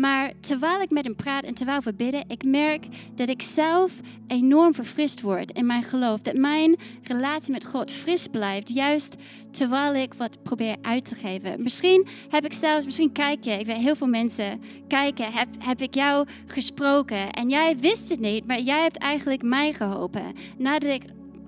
Maar 0.00 0.32
terwijl 0.40 0.80
ik 0.80 0.90
met 0.90 1.04
hem 1.04 1.16
praat 1.16 1.44
en 1.44 1.54
terwijl 1.54 1.80
we 1.80 1.94
bidden, 1.94 2.24
ik 2.28 2.44
merk 2.44 2.86
dat 3.14 3.28
ik 3.28 3.42
zelf 3.42 3.92
enorm 4.26 4.74
verfrist 4.74 5.20
word 5.20 5.50
in 5.50 5.66
mijn 5.66 5.82
geloof. 5.82 6.22
Dat 6.22 6.36
mijn 6.36 6.76
relatie 7.02 7.52
met 7.52 7.64
God 7.64 7.90
fris 7.90 8.26
blijft, 8.26 8.74
juist 8.74 9.16
terwijl 9.50 9.94
ik 9.94 10.14
wat 10.14 10.42
probeer 10.42 10.76
uit 10.82 11.04
te 11.04 11.14
geven. 11.14 11.62
Misschien 11.62 12.06
heb 12.28 12.44
ik 12.44 12.52
zelfs, 12.52 12.84
misschien 12.84 13.12
kijk 13.12 13.44
je, 13.44 13.50
ik 13.50 13.66
weet 13.66 13.76
heel 13.76 13.96
veel 13.96 14.06
mensen 14.06 14.60
kijken, 14.88 15.32
heb, 15.32 15.48
heb 15.58 15.80
ik 15.80 15.94
jou 15.94 16.26
gesproken 16.46 17.30
en 17.30 17.48
jij 17.48 17.76
wist 17.78 18.08
het 18.08 18.20
niet, 18.20 18.46
maar 18.46 18.60
jij 18.60 18.82
hebt 18.82 18.98
eigenlijk 18.98 19.42
mij 19.42 19.72
geholpen. 19.72 20.34
Nadat 20.58 20.94
ik 20.94 21.02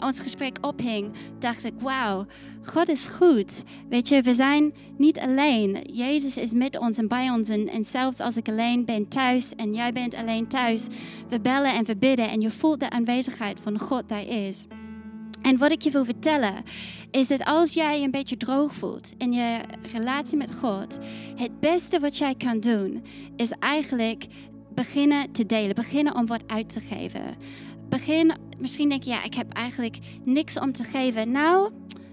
ons 0.05 0.21
gesprek 0.21 0.57
ophing, 0.61 1.13
dacht 1.39 1.65
ik, 1.65 1.73
wauw, 1.79 2.27
God 2.65 2.89
is 2.89 3.07
goed. 3.07 3.63
Weet 3.89 4.09
je, 4.09 4.23
we 4.23 4.35
zijn 4.35 4.75
niet 4.97 5.19
alleen. 5.19 5.79
Jezus 5.93 6.37
is 6.37 6.53
met 6.53 6.79
ons 6.79 6.99
en 6.99 7.09
bij 7.09 7.31
ons. 7.31 7.49
En, 7.49 7.69
en 7.69 7.85
zelfs 7.85 8.21
als 8.21 8.37
ik 8.37 8.49
alleen 8.49 8.85
ben 8.85 9.09
thuis 9.09 9.55
en 9.55 9.75
jij 9.75 9.93
bent 9.93 10.15
alleen 10.15 10.49
thuis, 10.49 10.87
we 11.29 11.41
bellen 11.41 11.75
en 11.75 11.85
we 11.85 11.97
bidden 11.97 12.31
en 12.31 12.41
je 12.41 12.51
voelt 12.51 12.81
de 12.81 12.91
aanwezigheid 12.91 13.61
van 13.63 13.79
God 13.79 14.09
daar 14.09 14.27
is. 14.27 14.67
En 15.43 15.59
wat 15.59 15.71
ik 15.71 15.83
je 15.83 15.91
wil 15.91 16.05
vertellen 16.05 16.55
is 17.11 17.29
dat 17.29 17.45
als 17.45 17.73
jij 17.73 17.99
je 17.99 18.05
een 18.05 18.11
beetje 18.11 18.37
droog 18.37 18.75
voelt 18.75 19.13
in 19.19 19.33
je 19.33 19.61
relatie 19.93 20.37
met 20.37 20.55
God, 20.55 20.99
het 21.37 21.61
beste 21.61 22.01
wat 22.01 22.19
jij 22.19 22.35
kan 22.35 22.61
doen 22.61 23.05
is 23.37 23.51
eigenlijk 23.51 24.27
beginnen 24.75 25.33
te 25.33 25.47
delen, 25.47 25.75
beginnen 25.75 26.15
om 26.15 26.27
wat 26.27 26.43
uit 26.47 26.73
te 26.73 26.81
geven. 26.81 27.37
Begin, 27.93 28.33
misschien 28.59 28.89
denk 28.89 29.03
je, 29.03 29.11
ja, 29.11 29.25
ik 29.25 29.35
heb 29.35 29.53
eigenlijk 29.53 29.99
niks 30.25 30.59
om 30.59 30.73
te 30.73 30.85
geven. 30.85 31.31
Nou, 31.31 31.73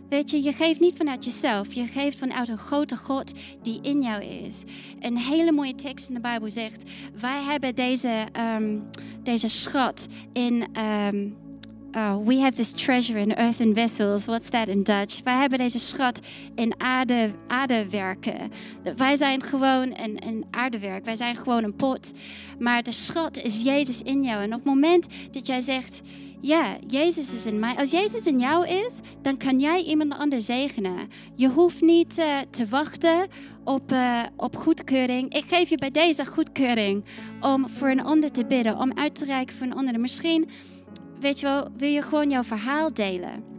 Weet 0.10 0.30
je, 0.30 0.44
je 0.44 0.52
geeft 0.52 0.80
niet 0.80 0.96
vanuit 0.98 1.24
jezelf. 1.24 1.74
Je 1.74 1.88
geeft 1.88 2.18
vanuit 2.18 2.50
een 2.50 2.58
grote 2.58 2.96
God 2.96 3.32
die 3.62 3.80
in 3.82 4.02
jou 4.02 4.24
is. 4.24 4.64
Een 5.00 5.18
hele 5.18 5.52
mooie 5.52 5.76
tekst 5.76 6.08
in 6.08 6.14
de 6.14 6.20
Bijbel 6.20 6.50
zegt: 6.50 6.90
Wij 7.20 7.44
hebben 7.44 7.76
deze, 7.76 8.28
um, 8.58 8.90
deze 9.24 9.48
schat 9.48 10.08
in. 10.34 10.68
Um, 11.14 11.38
uh, 11.96 12.16
we 12.26 12.40
have 12.40 12.56
this 12.56 12.72
treasure 12.72 13.20
in 13.20 13.36
earthen 13.36 13.74
vessels. 13.74 14.26
What's 14.26 14.50
that 14.50 14.68
in 14.68 14.84
Dutch? 14.84 15.24
Wij 15.24 15.36
hebben 15.36 15.58
deze 15.60 15.80
schat 15.80 16.20
in 16.56 16.74
aarde, 16.78 17.32
aardewerken. 17.48 18.52
Wij 18.96 19.16
zijn 19.16 19.44
gewoon 19.44 19.94
een, 19.98 20.28
een 20.28 20.46
aardewerk. 20.52 21.06
Wij 21.06 21.16
zijn 21.16 21.36
gewoon 21.36 21.64
een 21.64 21.76
pot. 21.76 22.12
Maar 22.60 22.84
de 22.84 22.92
schat 22.92 23.38
is 23.38 23.62
Jezus 23.62 24.02
in 24.02 24.24
jou. 24.24 24.42
En 24.42 24.48
op 24.48 24.60
het 24.60 24.64
moment 24.64 25.08
dat 25.32 25.48
jij 25.48 25.62
zegt 25.62 26.02
ja, 26.42 26.78
Jezus 26.88 27.34
is 27.34 27.46
in 27.46 27.60
mij. 27.60 27.76
Als 27.76 27.92
Jezus 27.92 28.26
in 28.26 28.40
jou 28.40 28.68
is, 28.68 28.94
dan 29.22 29.38
kan 29.38 29.60
jij 29.60 29.84
iemand 29.84 30.14
anders 30.14 30.46
zegenen. 30.46 31.10
Je 31.36 31.50
hoeft 31.50 31.82
niet 31.82 32.20
uh, 32.20 32.38
te 32.50 32.68
wachten 32.68 33.28
op, 33.64 33.92
uh, 33.92 34.24
op 34.36 34.56
goedkeuring. 34.56 35.34
Ik 35.34 35.44
geef 35.48 35.70
je 35.70 35.78
bij 35.78 35.92
deze 35.92 36.26
goedkeuring 36.26 37.04
om 37.42 37.70
voor 37.70 37.90
een 37.90 38.04
ander 38.04 38.32
te 38.32 38.46
bidden, 38.46 38.78
om 38.78 38.92
uit 38.96 39.16
te 39.16 39.26
reiken 39.26 39.56
voor 39.56 39.68
een 39.68 39.76
ander. 39.76 40.00
Misschien, 40.00 40.50
weet 41.20 41.40
je 41.40 41.46
wel, 41.46 41.68
wil 41.78 41.90
je 41.90 42.02
gewoon 42.02 42.30
jouw 42.30 42.44
verhaal 42.44 42.94
delen 42.94 43.50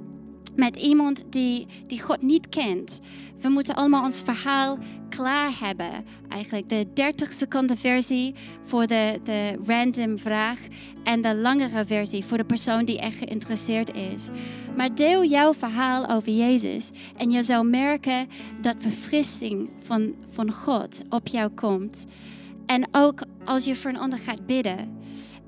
met 0.56 0.76
iemand 0.76 1.24
die, 1.30 1.66
die 1.86 2.02
God 2.02 2.22
niet 2.22 2.48
kent. 2.48 3.00
We 3.40 3.48
moeten 3.48 3.74
allemaal 3.74 4.04
ons 4.04 4.22
verhaal 4.24 4.78
klaar 5.08 5.52
hebben. 5.60 6.04
Eigenlijk 6.28 6.68
de 6.68 6.86
30 6.94 7.32
seconden 7.32 7.78
versie 7.78 8.34
voor 8.64 8.86
de, 8.86 9.20
de 9.24 9.58
random 9.66 10.18
vraag 10.18 10.60
en 11.04 11.22
de 11.22 11.36
langere 11.36 11.86
versie 11.86 12.24
voor 12.24 12.36
de 12.36 12.44
persoon 12.44 12.84
die 12.84 13.00
echt 13.00 13.16
geïnteresseerd 13.16 13.96
is. 13.96 14.28
Maar 14.76 14.94
deel 14.94 15.24
jouw 15.24 15.54
verhaal 15.54 16.08
over 16.08 16.32
Jezus 16.32 16.90
en 17.16 17.30
je 17.30 17.42
zal 17.42 17.64
merken 17.64 18.28
dat 18.60 18.76
verfrissing 18.78 19.68
van, 19.82 20.14
van 20.30 20.52
God 20.52 21.02
op 21.08 21.28
jou 21.28 21.50
komt. 21.50 22.06
En 22.66 22.88
ook 22.92 23.22
als 23.44 23.64
je 23.64 23.76
voor 23.76 23.90
een 23.90 23.98
ander 23.98 24.18
gaat 24.18 24.46
bidden 24.46 24.98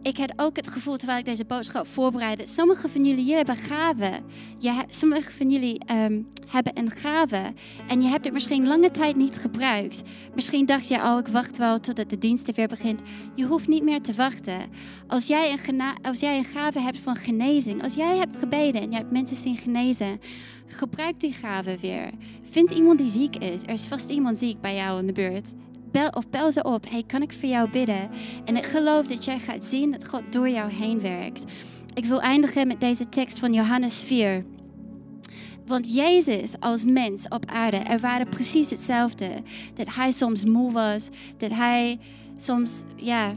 ik 0.03 0.17
had 0.17 0.33
ook 0.37 0.57
het 0.57 0.71
gevoel 0.71 0.97
terwijl 0.97 1.19
ik 1.19 1.25
deze 1.25 1.45
boodschap 1.45 1.87
voorbereidde. 1.87 2.47
Sommige 2.47 2.88
van 2.88 3.05
jullie, 3.05 3.21
jullie 3.21 3.37
hebben 3.37 3.57
gaven. 3.57 4.25
Je, 4.59 4.83
sommige 4.88 5.33
van 5.33 5.51
jullie 5.51 5.79
ehm, 5.87 6.23
hebben 6.47 6.79
een 6.79 6.91
gave. 6.91 7.53
En 7.88 8.01
je 8.01 8.09
hebt 8.09 8.25
het 8.25 8.35
misschien 8.35 8.67
lange 8.67 8.91
tijd 8.91 9.17
niet 9.17 9.37
gebruikt. 9.37 10.03
Misschien 10.35 10.67
dacht 10.67 10.88
je, 10.88 10.97
oh, 10.97 11.19
ik 11.19 11.27
wacht 11.27 11.59
wel 11.59 11.81
totdat 11.81 12.11
de 12.11 12.19
dienst 12.19 12.55
weer 12.55 12.69
begint. 12.69 13.01
Je 13.35 13.45
hoeft 13.45 13.69
niet 13.69 13.83
meer 13.83 14.01
te 14.01 14.15
wachten. 14.15 14.61
Als 15.07 15.27
jij 15.27 15.59
een, 15.67 15.83
als 16.03 16.21
jij 16.21 16.38
een 16.38 16.45
gave 16.45 16.81
hebt 16.81 16.99
van 16.99 17.17
genezing. 17.17 17.83
Als 17.83 17.95
jij 17.95 18.17
hebt 18.17 18.37
gebeden 18.37 18.81
en 18.83 18.91
je 18.91 18.97
hebt 18.97 19.11
mensen 19.11 19.37
zien 19.37 19.57
genezen. 19.57 20.21
Gebruik 20.67 21.21
die 21.21 21.33
gave 21.33 21.77
weer. 21.81 22.11
Vind 22.51 22.71
iemand 22.71 22.99
die 22.99 23.11
ziek 23.11 23.37
is. 23.37 23.62
Er 23.62 23.73
is 23.73 23.87
vast 23.87 24.11
iemand 24.11 24.38
ziek 24.38 24.61
bij 24.61 24.75
jou 24.75 25.01
in 25.01 25.07
de 25.07 25.12
buurt 25.12 25.53
bel, 25.92 26.09
of 26.09 26.31
bel 26.31 26.52
ze 26.52 26.62
op. 26.62 26.90
Hey, 26.90 27.02
kan 27.07 27.22
ik 27.22 27.33
voor 27.33 27.48
jou 27.48 27.70
bidden? 27.70 28.11
En 28.44 28.57
ik 28.57 28.64
geloof 28.64 29.07
dat 29.07 29.24
jij 29.24 29.38
gaat 29.38 29.64
zien 29.64 29.92
dat 29.92 30.09
God 30.09 30.22
door 30.31 30.48
jou 30.48 30.72
heen 30.72 31.00
werkt. 31.00 31.44
Ik 31.94 32.05
wil 32.05 32.20
eindigen 32.20 32.66
met 32.66 32.81
deze 32.81 33.09
tekst 33.09 33.38
van 33.38 33.52
Johannes 33.52 34.02
4. 34.02 34.44
Want 35.66 35.94
Jezus 35.94 36.52
als 36.61 36.85
mens 36.85 37.28
op 37.28 37.46
aarde 37.46 37.76
ervaarde 37.76 38.26
precies 38.26 38.70
hetzelfde. 38.70 39.31
Dat 39.74 39.94
hij 39.94 40.11
soms 40.11 40.44
moe 40.44 40.72
was, 40.72 41.09
dat 41.37 41.50
hij 41.50 41.98
soms, 42.38 42.83
ja, 42.96 43.35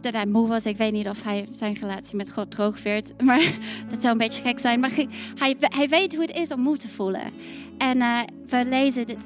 dat 0.00 0.12
hij 0.12 0.26
moe 0.26 0.48
was. 0.48 0.64
Ik 0.64 0.76
weet 0.76 0.92
niet 0.92 1.08
of 1.08 1.22
hij 1.22 1.48
zijn 1.50 1.74
relatie 1.74 2.16
met 2.16 2.32
God 2.32 2.50
droog 2.50 2.82
werd, 2.82 3.12
maar 3.22 3.58
dat 3.88 4.00
zou 4.00 4.12
een 4.12 4.18
beetje 4.18 4.42
gek 4.42 4.58
zijn. 4.58 4.80
Maar 4.80 4.92
hij, 5.34 5.56
hij 5.58 5.88
weet 5.88 6.14
hoe 6.14 6.22
het 6.22 6.36
is 6.36 6.52
om 6.52 6.60
moe 6.60 6.76
te 6.76 6.88
voelen. 6.88 7.30
En 7.78 7.96
uh, 7.96 8.20
we 8.46 8.64
lezen 8.64 9.06
dit 9.06 9.18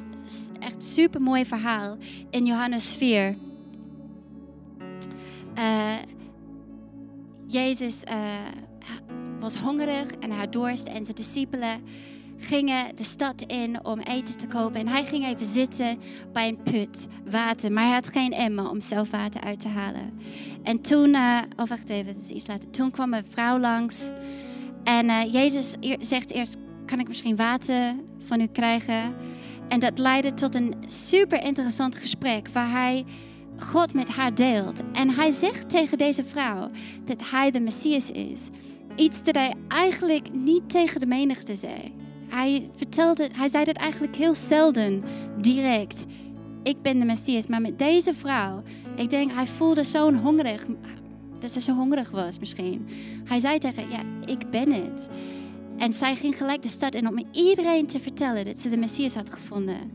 echt 0.58 0.82
super 0.82 1.20
mooi 1.20 1.44
verhaal 1.46 1.96
in 2.30 2.46
Johannes 2.46 2.94
4. 2.94 3.36
Uh, 5.58 5.92
eh, 5.92 5.98
Jezus 7.46 8.02
uh, 8.08 8.14
was 9.40 9.54
hongerig 9.54 10.10
en 10.10 10.30
had 10.30 10.52
dorst 10.52 10.86
en 10.86 11.04
zijn 11.04 11.16
discipelen 11.16 11.80
gingen 12.36 12.96
de 12.96 13.04
stad 13.04 13.42
in 13.42 13.84
om 13.84 13.98
eten 13.98 14.36
te 14.36 14.46
kopen. 14.46 14.80
En 14.80 14.88
hij 14.88 15.04
ging 15.04 15.26
even 15.26 15.46
zitten 15.46 15.98
bij 16.32 16.48
een 16.48 16.62
put, 16.62 17.06
water. 17.30 17.72
Maar 17.72 17.84
hij 17.84 17.92
had 17.92 18.08
geen 18.08 18.32
emmer 18.32 18.70
om 18.70 18.80
zelf 18.80 19.10
water 19.10 19.40
uit 19.40 19.60
te 19.60 19.68
halen. 19.68 20.20
En 20.62 20.80
toen, 20.80 21.14
uh, 21.14 21.38
wacht 21.56 21.88
even, 21.88 22.16
is 22.16 22.28
iets. 22.28 22.46
Toen 22.70 22.90
kwam 22.90 23.14
een 23.14 23.24
vrouw 23.30 23.58
langs. 23.58 24.10
En 24.84 25.30
Jezus 25.30 25.76
zegt 25.98 26.32
eerst, 26.32 26.56
kan 26.86 27.00
ik 27.00 27.08
misschien 27.08 27.36
water 27.36 27.94
van 28.22 28.40
u 28.40 28.46
krijgen? 28.46 29.14
En 29.70 29.80
dat 29.80 29.98
leidde 29.98 30.35
tot 30.35 30.54
een 30.54 30.74
super 30.87 31.44
interessant 31.44 31.96
gesprek 31.96 32.48
waar 32.48 32.70
hij 32.70 33.04
God 33.56 33.94
met 33.94 34.09
haar 34.09 34.35
deelt. 34.35 34.83
En 34.92 35.11
hij 35.11 35.30
zegt 35.30 35.70
tegen 35.70 35.98
deze 35.98 36.24
vrouw 36.24 36.70
dat 37.04 37.30
hij 37.30 37.50
de 37.50 37.61
Messias 37.61 38.11
is. 38.11 38.48
Iets 38.96 39.22
dat 39.22 39.35
hij 39.35 39.54
eigenlijk 39.68 40.33
niet 40.33 40.70
tegen 40.70 41.00
de 41.00 41.06
menigte 41.06 41.54
zei. 41.54 41.92
Hij, 42.28 42.70
vertelde, 42.76 43.28
hij 43.33 43.48
zei 43.48 43.64
dat 43.64 43.76
eigenlijk 43.76 44.16
heel 44.16 44.35
zelden, 44.35 45.04
direct. 45.40 46.04
Ik 46.62 46.83
ben 46.83 46.98
de 46.98 47.04
Messias. 47.04 47.46
Maar 47.46 47.61
met 47.61 47.78
deze 47.78 48.14
vrouw, 48.14 48.62
ik 48.94 49.11
denk, 49.11 49.33
hij 49.33 49.46
voelde 49.46 49.85
zo'n 49.85 50.16
hongerig. 50.16 50.66
Dat 51.38 51.50
ze 51.50 51.61
zo 51.61 51.74
hongerig 51.74 52.11
was 52.11 52.38
misschien. 52.38 52.87
Hij 53.24 53.38
zei 53.38 53.59
tegen 53.59 53.90
ja, 53.90 54.00
ik 54.26 54.50
ben 54.50 54.72
het. 54.72 55.09
En 55.80 55.92
zij 55.92 56.16
ging 56.16 56.36
gelijk 56.36 56.62
de 56.62 56.68
stad 56.68 56.94
in 56.94 57.08
om 57.08 57.24
iedereen 57.32 57.86
te 57.86 57.98
vertellen 58.00 58.44
dat 58.44 58.58
ze 58.58 58.68
de 58.68 58.76
Messias 58.76 59.14
had 59.14 59.32
gevonden. 59.32 59.92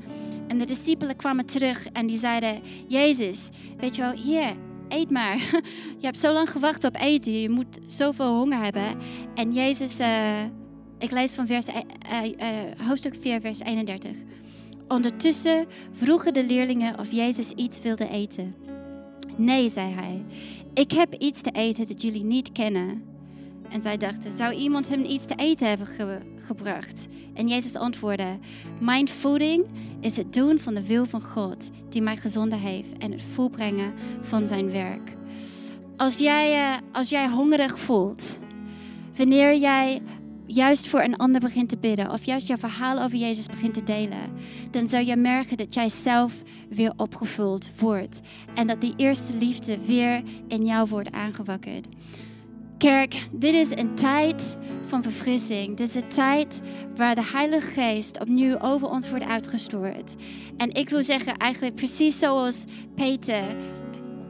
En 0.48 0.58
de 0.58 0.66
discipelen 0.66 1.16
kwamen 1.16 1.46
terug 1.46 1.88
en 1.92 2.08
die 2.08 2.18
zeiden: 2.18 2.62
Jezus, 2.88 3.50
weet 3.78 3.96
je 3.96 4.02
wel, 4.02 4.12
hier, 4.12 4.56
eet 4.90 5.12
maar. 5.12 5.38
Je 6.00 6.06
hebt 6.06 6.20
zo 6.20 6.34
lang 6.34 6.50
gewacht 6.50 6.84
op 6.84 6.96
eten, 6.96 7.40
je 7.40 7.50
moet 7.50 7.80
zoveel 7.86 8.38
honger 8.38 8.64
hebben. 8.64 8.98
En 9.36 9.54
Jezus, 9.54 10.00
uh, 10.00 10.42
ik 11.00 11.12
lees 11.12 11.34
van 11.34 11.48
vers, 11.48 11.68
uh, 11.68 11.76
uh, 12.24 12.88
hoofdstuk 12.88 13.16
4, 13.20 13.42
vers 13.42 13.60
31. 13.60 14.12
Ondertussen 14.88 15.66
vroegen 15.92 16.34
de 16.34 16.46
leerlingen 16.46 17.00
of 17.00 17.12
Jezus 17.12 17.52
iets 17.52 17.82
wilde 17.82 18.10
eten. 18.10 18.56
Nee, 19.36 19.70
zei 19.70 19.94
hij. 19.94 20.24
Ik 20.74 20.92
heb 20.92 21.14
iets 21.14 21.42
te 21.42 21.52
eten 21.52 21.88
dat 21.88 22.02
jullie 22.02 22.24
niet 22.24 22.52
kennen. 22.52 23.15
En 23.70 23.82
zij 23.82 23.98
dachten, 23.98 24.34
zou 24.34 24.54
iemand 24.54 24.90
hem 24.90 25.04
iets 25.04 25.26
te 25.26 25.36
eten 25.36 25.68
hebben 25.68 25.88
gebracht? 26.38 27.08
En 27.34 27.48
Jezus 27.48 27.76
antwoordde, 27.76 28.38
mijn 28.80 29.08
voeding 29.08 29.66
is 30.00 30.18
het 30.18 30.34
doen 30.34 30.60
van 30.60 30.74
de 30.74 30.86
wil 30.86 31.06
van 31.06 31.22
God 31.22 31.72
die 31.90 32.02
mij 32.02 32.18
gezonden 32.18 32.60
heeft 32.60 32.98
en 32.98 33.12
het 33.12 33.22
volbrengen 33.22 33.94
van 34.22 34.46
zijn 34.46 34.72
werk. 34.72 35.16
Als 35.98 36.18
jij, 36.18 36.56
uh, 36.58 36.78
als 36.92 37.10
jij 37.10 37.30
hongerig 37.30 37.80
voelt, 37.80 38.40
wanneer 39.16 39.56
jij 39.56 40.02
juist 40.46 40.88
voor 40.88 41.02
een 41.02 41.18
ander 41.18 41.42
begint 41.42 41.70
te 41.70 41.78
bidden 41.78 42.12
of 42.12 42.24
juist 42.24 42.48
jouw 42.48 42.58
verhaal 42.58 43.02
over 43.02 43.18
Jezus 43.18 43.46
begint 43.46 43.74
te 43.74 43.84
delen, 43.84 44.32
dan 44.72 44.88
zul 44.88 45.00
je 45.00 45.16
merken 45.16 45.58
dat 45.58 45.74
jij 45.74 45.90
zelf 45.90 46.42
weer 46.70 46.94
opgevuld 46.98 47.72
wordt 47.80 48.20
en 48.54 48.68
dat 48.68 48.82
die 48.82 48.94
eerste 48.98 49.38
liefde 49.38 49.86
weer 49.86 50.24
in 50.48 50.66
jou 50.66 50.88
wordt 50.90 51.12
aangewakkerd. 51.12 51.88
Kerk, 52.78 53.28
dit 53.32 53.54
is 53.54 53.70
een 53.70 53.96
tijd 53.96 54.58
van 54.86 55.04
verfrissing. 55.04 55.78
Dit 55.78 55.88
is 55.88 55.96
een 55.96 56.10
tijd 56.10 56.62
waar 56.96 57.16
de 57.16 57.26
Heilige 57.26 57.82
Geest 57.82 58.20
opnieuw 58.20 58.60
over 58.60 58.90
ons 58.90 59.10
wordt 59.10 59.26
uitgestort. 59.26 60.16
En 60.58 60.74
ik 60.74 60.90
wil 60.90 61.04
zeggen, 61.04 61.38
eigenlijk 61.38 61.76
precies 61.76 62.20
zoals 62.20 62.64
Peter, 62.96 63.44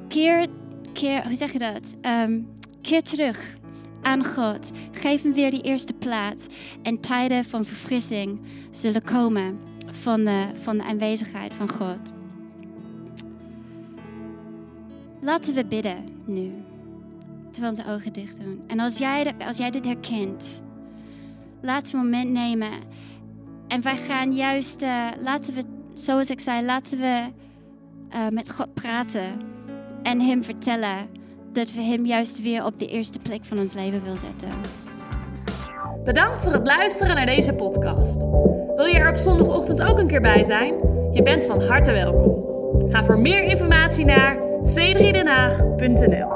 keer, 0.07 0.47
keer 0.93 1.27
hoe 1.27 1.35
zeg 1.35 1.51
je 1.51 1.59
dat? 1.59 1.95
Um, 2.01 2.47
keer 2.81 3.01
terug 3.01 3.57
aan 4.01 4.25
God. 4.25 4.71
Geef 4.91 5.21
hem 5.21 5.33
weer 5.33 5.51
die 5.51 5.61
eerste 5.61 5.93
plaats. 5.93 6.45
En 6.81 6.99
tijden 6.99 7.45
van 7.45 7.65
verfrissing 7.65 8.39
zullen 8.71 9.03
komen 9.03 9.59
van 9.91 10.25
de, 10.25 10.47
van 10.61 10.77
de 10.77 10.83
aanwezigheid 10.83 11.53
van 11.53 11.69
God. 11.69 12.11
Laten 15.21 15.53
we 15.53 15.65
bidden 15.65 16.03
nu 16.25 16.51
terwijl 17.55 17.73
onze 17.75 17.93
ogen 17.93 18.13
dicht 18.13 18.41
doen. 18.43 18.63
En 18.67 18.79
als 18.79 18.97
jij, 18.97 19.31
als 19.47 19.57
jij 19.57 19.71
dit 19.71 19.85
herkent, 19.85 20.63
we 21.61 21.81
een 21.91 21.97
moment 21.97 22.31
nemen. 22.31 22.69
En 23.67 23.81
wij 23.81 23.97
gaan 23.97 24.33
juist, 24.33 24.83
uh, 24.83 25.05
laten 25.19 25.53
we, 25.53 25.63
zoals 25.93 26.29
ik 26.29 26.39
zei, 26.39 26.65
laten 26.65 26.97
we 26.97 27.21
uh, 28.09 28.27
met 28.31 28.51
God 28.51 28.73
praten. 28.73 29.31
En 30.03 30.21
Hem 30.21 30.43
vertellen 30.43 31.07
dat 31.51 31.71
we 31.71 31.81
Hem 31.81 32.05
juist 32.05 32.41
weer 32.41 32.65
op 32.65 32.79
de 32.79 32.87
eerste 32.87 33.19
plek 33.19 33.45
van 33.45 33.59
ons 33.59 33.73
leven 33.73 34.03
willen 34.03 34.19
zetten. 34.19 34.49
Bedankt 36.03 36.41
voor 36.41 36.53
het 36.53 36.67
luisteren 36.67 37.15
naar 37.15 37.25
deze 37.25 37.53
podcast. 37.53 38.15
Wil 38.75 38.85
je 38.85 38.97
er 38.97 39.09
op 39.09 39.15
zondagochtend 39.15 39.81
ook 39.81 39.97
een 39.97 40.07
keer 40.07 40.21
bij 40.21 40.43
zijn? 40.43 40.73
Je 41.11 41.21
bent 41.21 41.43
van 41.43 41.61
harte 41.61 41.91
welkom. 41.91 42.43
Ga 42.91 43.03
voor 43.03 43.19
meer 43.19 43.43
informatie 43.43 44.05
naar 44.05 44.37
c3denhaag.nl 44.63 46.35